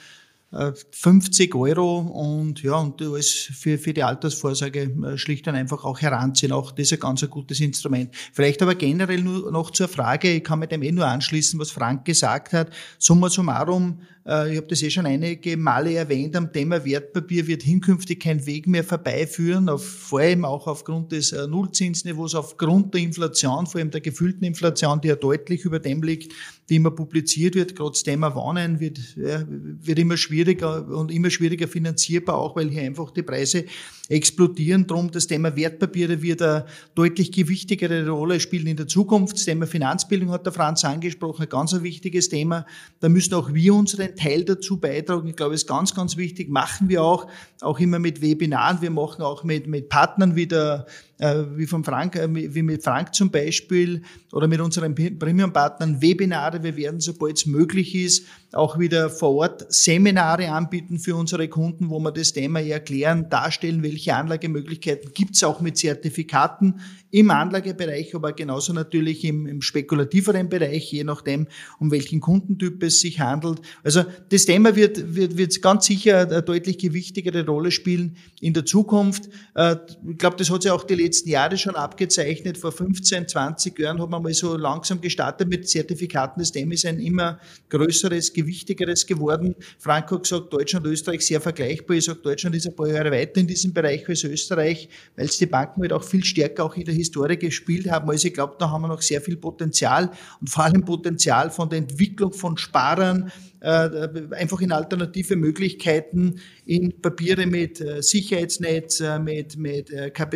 50 0.50 1.54
Euro 1.54 1.98
und 1.98 2.62
ja, 2.62 2.76
und 2.76 3.02
alles 3.02 3.50
für, 3.52 3.76
für 3.76 3.92
die 3.92 4.02
Altersvorsorge 4.02 4.90
äh, 5.04 5.18
schlicht 5.18 5.46
und 5.46 5.54
einfach 5.54 5.84
auch 5.84 6.00
heranziehen. 6.00 6.52
Auch 6.52 6.72
das 6.72 6.86
ist 6.86 6.94
ein 6.94 7.00
ganz 7.00 7.28
gutes 7.28 7.60
Instrument. 7.60 8.14
Vielleicht 8.32 8.62
aber 8.62 8.74
generell 8.74 9.20
nur 9.20 9.52
noch 9.52 9.70
zur 9.72 9.88
Frage, 9.88 10.30
ich 10.30 10.44
kann 10.44 10.60
mit 10.60 10.72
dem 10.72 10.82
eh 10.82 10.90
nur 10.90 11.06
anschließen, 11.06 11.60
was 11.60 11.70
Frank 11.70 12.06
gesagt 12.06 12.54
hat. 12.54 12.70
Summa 12.98 13.28
summarum, 13.28 14.00
äh, 14.28 14.52
ich 14.52 14.56
habe 14.58 14.66
das 14.66 14.82
eh 14.82 14.90
schon 14.90 15.06
einige 15.06 15.56
Male 15.56 15.94
erwähnt, 15.94 16.36
am 16.36 16.52
Thema 16.52 16.84
Wertpapier 16.84 17.46
wird 17.46 17.62
hinkünftig 17.62 18.20
kein 18.20 18.44
Weg 18.46 18.66
mehr 18.66 18.84
vorbeiführen, 18.84 19.68
auf, 19.68 19.84
vor 19.84 20.20
allem 20.20 20.44
auch 20.44 20.66
aufgrund 20.66 21.12
des 21.12 21.32
äh, 21.32 21.46
Nullzinsniveaus, 21.46 22.34
aufgrund 22.34 22.94
der 22.94 23.00
Inflation, 23.00 23.66
vor 23.66 23.80
allem 23.80 23.90
der 23.90 24.02
gefühlten 24.02 24.44
Inflation, 24.44 25.00
die 25.00 25.08
ja 25.08 25.16
deutlich 25.16 25.64
über 25.64 25.78
dem 25.78 26.02
liegt, 26.02 26.32
die 26.68 26.76
immer 26.76 26.90
publiziert 26.90 27.54
wird. 27.54 27.74
Gerade 27.74 27.92
das 27.92 28.02
Thema 28.02 28.34
Wohnen 28.34 28.78
wird, 28.80 28.98
ja, 29.16 29.44
wird 29.48 29.98
immer 29.98 30.16
schwieriger 30.16 30.86
und 30.88 31.10
immer 31.10 31.30
schwieriger 31.30 31.66
finanzierbar, 31.66 32.36
auch 32.36 32.56
weil 32.56 32.68
hier 32.68 32.82
einfach 32.82 33.10
die 33.10 33.22
Preise 33.22 33.64
explodieren. 34.08 34.86
Drum 34.86 35.10
das 35.10 35.26
Thema 35.26 35.54
Wertpapiere 35.56 36.22
wird 36.22 36.42
eine 36.42 36.66
deutlich 36.94 37.32
gewichtigere 37.32 38.08
Rolle 38.08 38.40
spielen 38.40 38.66
in 38.66 38.76
der 38.76 38.86
Zukunft. 38.86 39.36
Das 39.36 39.44
Thema 39.44 39.66
Finanzbildung 39.66 40.30
hat 40.30 40.46
der 40.46 40.52
Franz 40.52 40.84
angesprochen, 40.84 41.42
ein 41.42 41.48
ganz 41.48 41.72
ein 41.74 41.82
wichtiges 41.82 42.28
Thema. 42.28 42.66
Da 43.00 43.08
müssen 43.08 43.34
auch 43.34 43.52
wir 43.52 43.74
unseren 43.74 44.14
Teil 44.18 44.44
dazu 44.44 44.78
beitragen. 44.78 45.28
Ich 45.28 45.36
glaube, 45.36 45.54
es 45.54 45.62
ist 45.62 45.68
ganz, 45.68 45.94
ganz 45.94 46.16
wichtig. 46.16 46.48
Machen 46.50 46.88
wir 46.88 47.02
auch, 47.02 47.26
auch 47.60 47.78
immer 47.78 47.98
mit 47.98 48.20
Webinaren. 48.20 48.82
Wir 48.82 48.90
machen 48.90 49.22
auch 49.22 49.44
mit, 49.44 49.66
mit 49.66 49.88
Partnern 49.88 50.36
wieder 50.36 50.86
wie 51.18 51.66
von 51.66 51.84
Frank, 51.84 52.16
äh, 52.16 52.28
wie 52.32 52.62
mit 52.62 52.84
Frank 52.84 53.14
zum 53.14 53.30
Beispiel 53.30 54.02
oder 54.32 54.46
mit 54.46 54.60
unseren 54.60 54.94
Premium-Partnern 54.94 56.00
Webinare. 56.00 56.62
Wir 56.62 56.76
werden, 56.76 57.00
sobald 57.00 57.38
es 57.38 57.46
möglich 57.46 57.94
ist, 57.94 58.26
auch 58.52 58.78
wieder 58.78 59.10
vor 59.10 59.34
Ort 59.34 59.72
Seminare 59.72 60.50
anbieten 60.50 60.98
für 60.98 61.16
unsere 61.16 61.48
Kunden, 61.48 61.90
wo 61.90 61.98
wir 61.98 62.12
das 62.12 62.32
Thema 62.32 62.60
erklären, 62.60 63.28
darstellen, 63.28 63.82
welche 63.82 64.14
Anlagemöglichkeiten 64.14 65.12
gibt 65.12 65.34
es 65.34 65.44
auch 65.44 65.60
mit 65.60 65.76
Zertifikaten 65.76 66.80
im 67.10 67.30
Anlagebereich, 67.30 68.14
aber 68.14 68.32
genauso 68.32 68.72
natürlich 68.72 69.24
im, 69.24 69.46
im 69.46 69.62
spekulativeren 69.62 70.48
Bereich, 70.48 70.92
je 70.92 71.04
nachdem, 71.04 71.46
um 71.78 71.90
welchen 71.90 72.20
Kundentyp 72.20 72.82
es 72.82 73.00
sich 73.00 73.20
handelt. 73.20 73.60
Also 73.82 74.04
das 74.28 74.44
Thema 74.44 74.76
wird, 74.76 75.14
wird, 75.14 75.36
wird 75.36 75.60
ganz 75.62 75.86
sicher 75.86 76.20
eine 76.20 76.42
deutlich 76.42 76.78
gewichtigere 76.78 77.46
Rolle 77.46 77.70
spielen 77.70 78.16
in 78.40 78.52
der 78.52 78.66
Zukunft. 78.66 79.28
Äh, 79.54 79.76
ich 80.08 80.18
glaube, 80.18 80.36
das 80.36 80.50
hat 80.50 80.62
sich 80.62 80.70
auch 80.70 80.84
die 80.84 80.94
letzten 81.08 81.30
Jahre 81.30 81.56
schon 81.56 81.74
abgezeichnet. 81.74 82.58
Vor 82.58 82.70
15, 82.70 83.28
20 83.28 83.78
Jahren 83.78 84.00
hat 84.00 84.10
man 84.10 84.22
mal 84.22 84.34
so 84.34 84.56
langsam 84.56 85.00
gestartet 85.00 85.48
mit 85.48 85.66
Zertifikaten. 85.66 86.40
Das 86.40 86.52
Thema 86.52 86.74
ist 86.74 86.84
ein 86.84 87.00
immer 87.00 87.40
größeres, 87.70 88.34
gewichtigeres 88.34 89.06
geworden. 89.06 89.54
Frank 89.78 90.10
hat 90.10 90.22
gesagt, 90.24 90.52
Deutschland 90.52 90.84
und 90.86 90.92
Österreich 90.92 91.26
sehr 91.26 91.40
vergleichbar. 91.40 91.96
Ich 91.96 92.04
sage, 92.04 92.18
Deutschland 92.18 92.56
ist 92.56 92.66
ein 92.66 92.76
paar 92.76 92.88
Jahre 92.88 93.10
weiter 93.10 93.40
in 93.40 93.46
diesem 93.46 93.72
Bereich 93.72 94.06
als 94.06 94.22
Österreich, 94.24 94.90
weil 95.16 95.26
es 95.26 95.38
die 95.38 95.46
Banken 95.46 95.80
halt 95.80 95.94
auch 95.94 96.04
viel 96.04 96.22
stärker 96.22 96.64
auch 96.64 96.76
in 96.76 96.84
der 96.84 96.94
Historie 96.94 97.38
gespielt 97.38 97.90
haben. 97.90 98.10
Also 98.10 98.28
ich 98.28 98.34
glaube, 98.34 98.56
da 98.58 98.70
haben 98.70 98.82
wir 98.82 98.88
noch 98.88 99.02
sehr 99.02 99.22
viel 99.22 99.38
Potenzial 99.38 100.10
und 100.42 100.50
vor 100.50 100.64
allem 100.64 100.84
Potenzial 100.84 101.50
von 101.50 101.70
der 101.70 101.78
Entwicklung 101.78 102.34
von 102.34 102.58
Sparern, 102.58 103.32
einfach 103.60 104.60
in 104.60 104.72
alternative 104.72 105.36
Möglichkeiten, 105.36 106.40
in 106.64 107.00
Papiere 107.00 107.46
mit 107.46 107.80
äh, 107.80 108.02
Sicherheitsnetz, 108.02 109.00
äh, 109.00 109.18
mit, 109.18 109.56
mit 109.56 109.90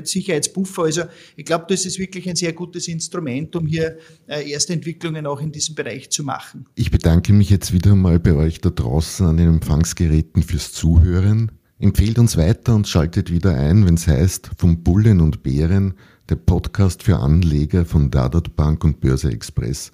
Sicherheitsbuffer. 0.05 0.83
Also 0.83 1.03
ich 1.37 1.45
glaube, 1.45 1.67
das 1.69 1.87
ist 1.87 1.99
wirklich 1.99 2.29
ein 2.29 2.37
sehr 2.37 2.53
gutes 2.53 2.89
Instrument, 2.89 3.55
um 3.57 3.67
hier 3.67 3.99
erste 4.27 4.73
Entwicklungen 4.73 5.27
auch 5.27 5.41
in 5.41 5.53
diesem 5.53 5.75
Bereich 5.75 6.11
zu 6.11 6.25
machen. 6.25 6.67
Ich 6.75 6.91
bedanke 6.91 7.33
mich 7.33 7.51
jetzt 7.51 7.73
wieder 7.73 7.95
mal 7.95 8.19
bei 8.19 8.35
euch 8.35 8.61
da 8.61 8.71
draußen 8.71 9.27
an 9.27 9.37
den 9.37 9.49
Empfangsgeräten 9.49 10.43
fürs 10.43 10.73
Zuhören. 10.73 11.53
Empfehlt 11.79 12.19
uns 12.19 12.37
weiter 12.37 12.75
und 12.75 12.87
schaltet 12.87 13.31
wieder 13.31 13.57
ein, 13.57 13.87
wenn 13.87 13.95
es 13.95 14.07
heißt, 14.07 14.51
vom 14.57 14.83
Bullen 14.83 15.21
und 15.21 15.43
Bären, 15.43 15.95
der 16.29 16.37
Podcast 16.37 17.03
für 17.03 17.19
Anleger 17.19 17.85
von 17.85 18.11
Dadat 18.11 18.55
Bank 18.55 18.85
und 18.85 19.01
Börse 19.01 19.31
Express. 19.31 19.93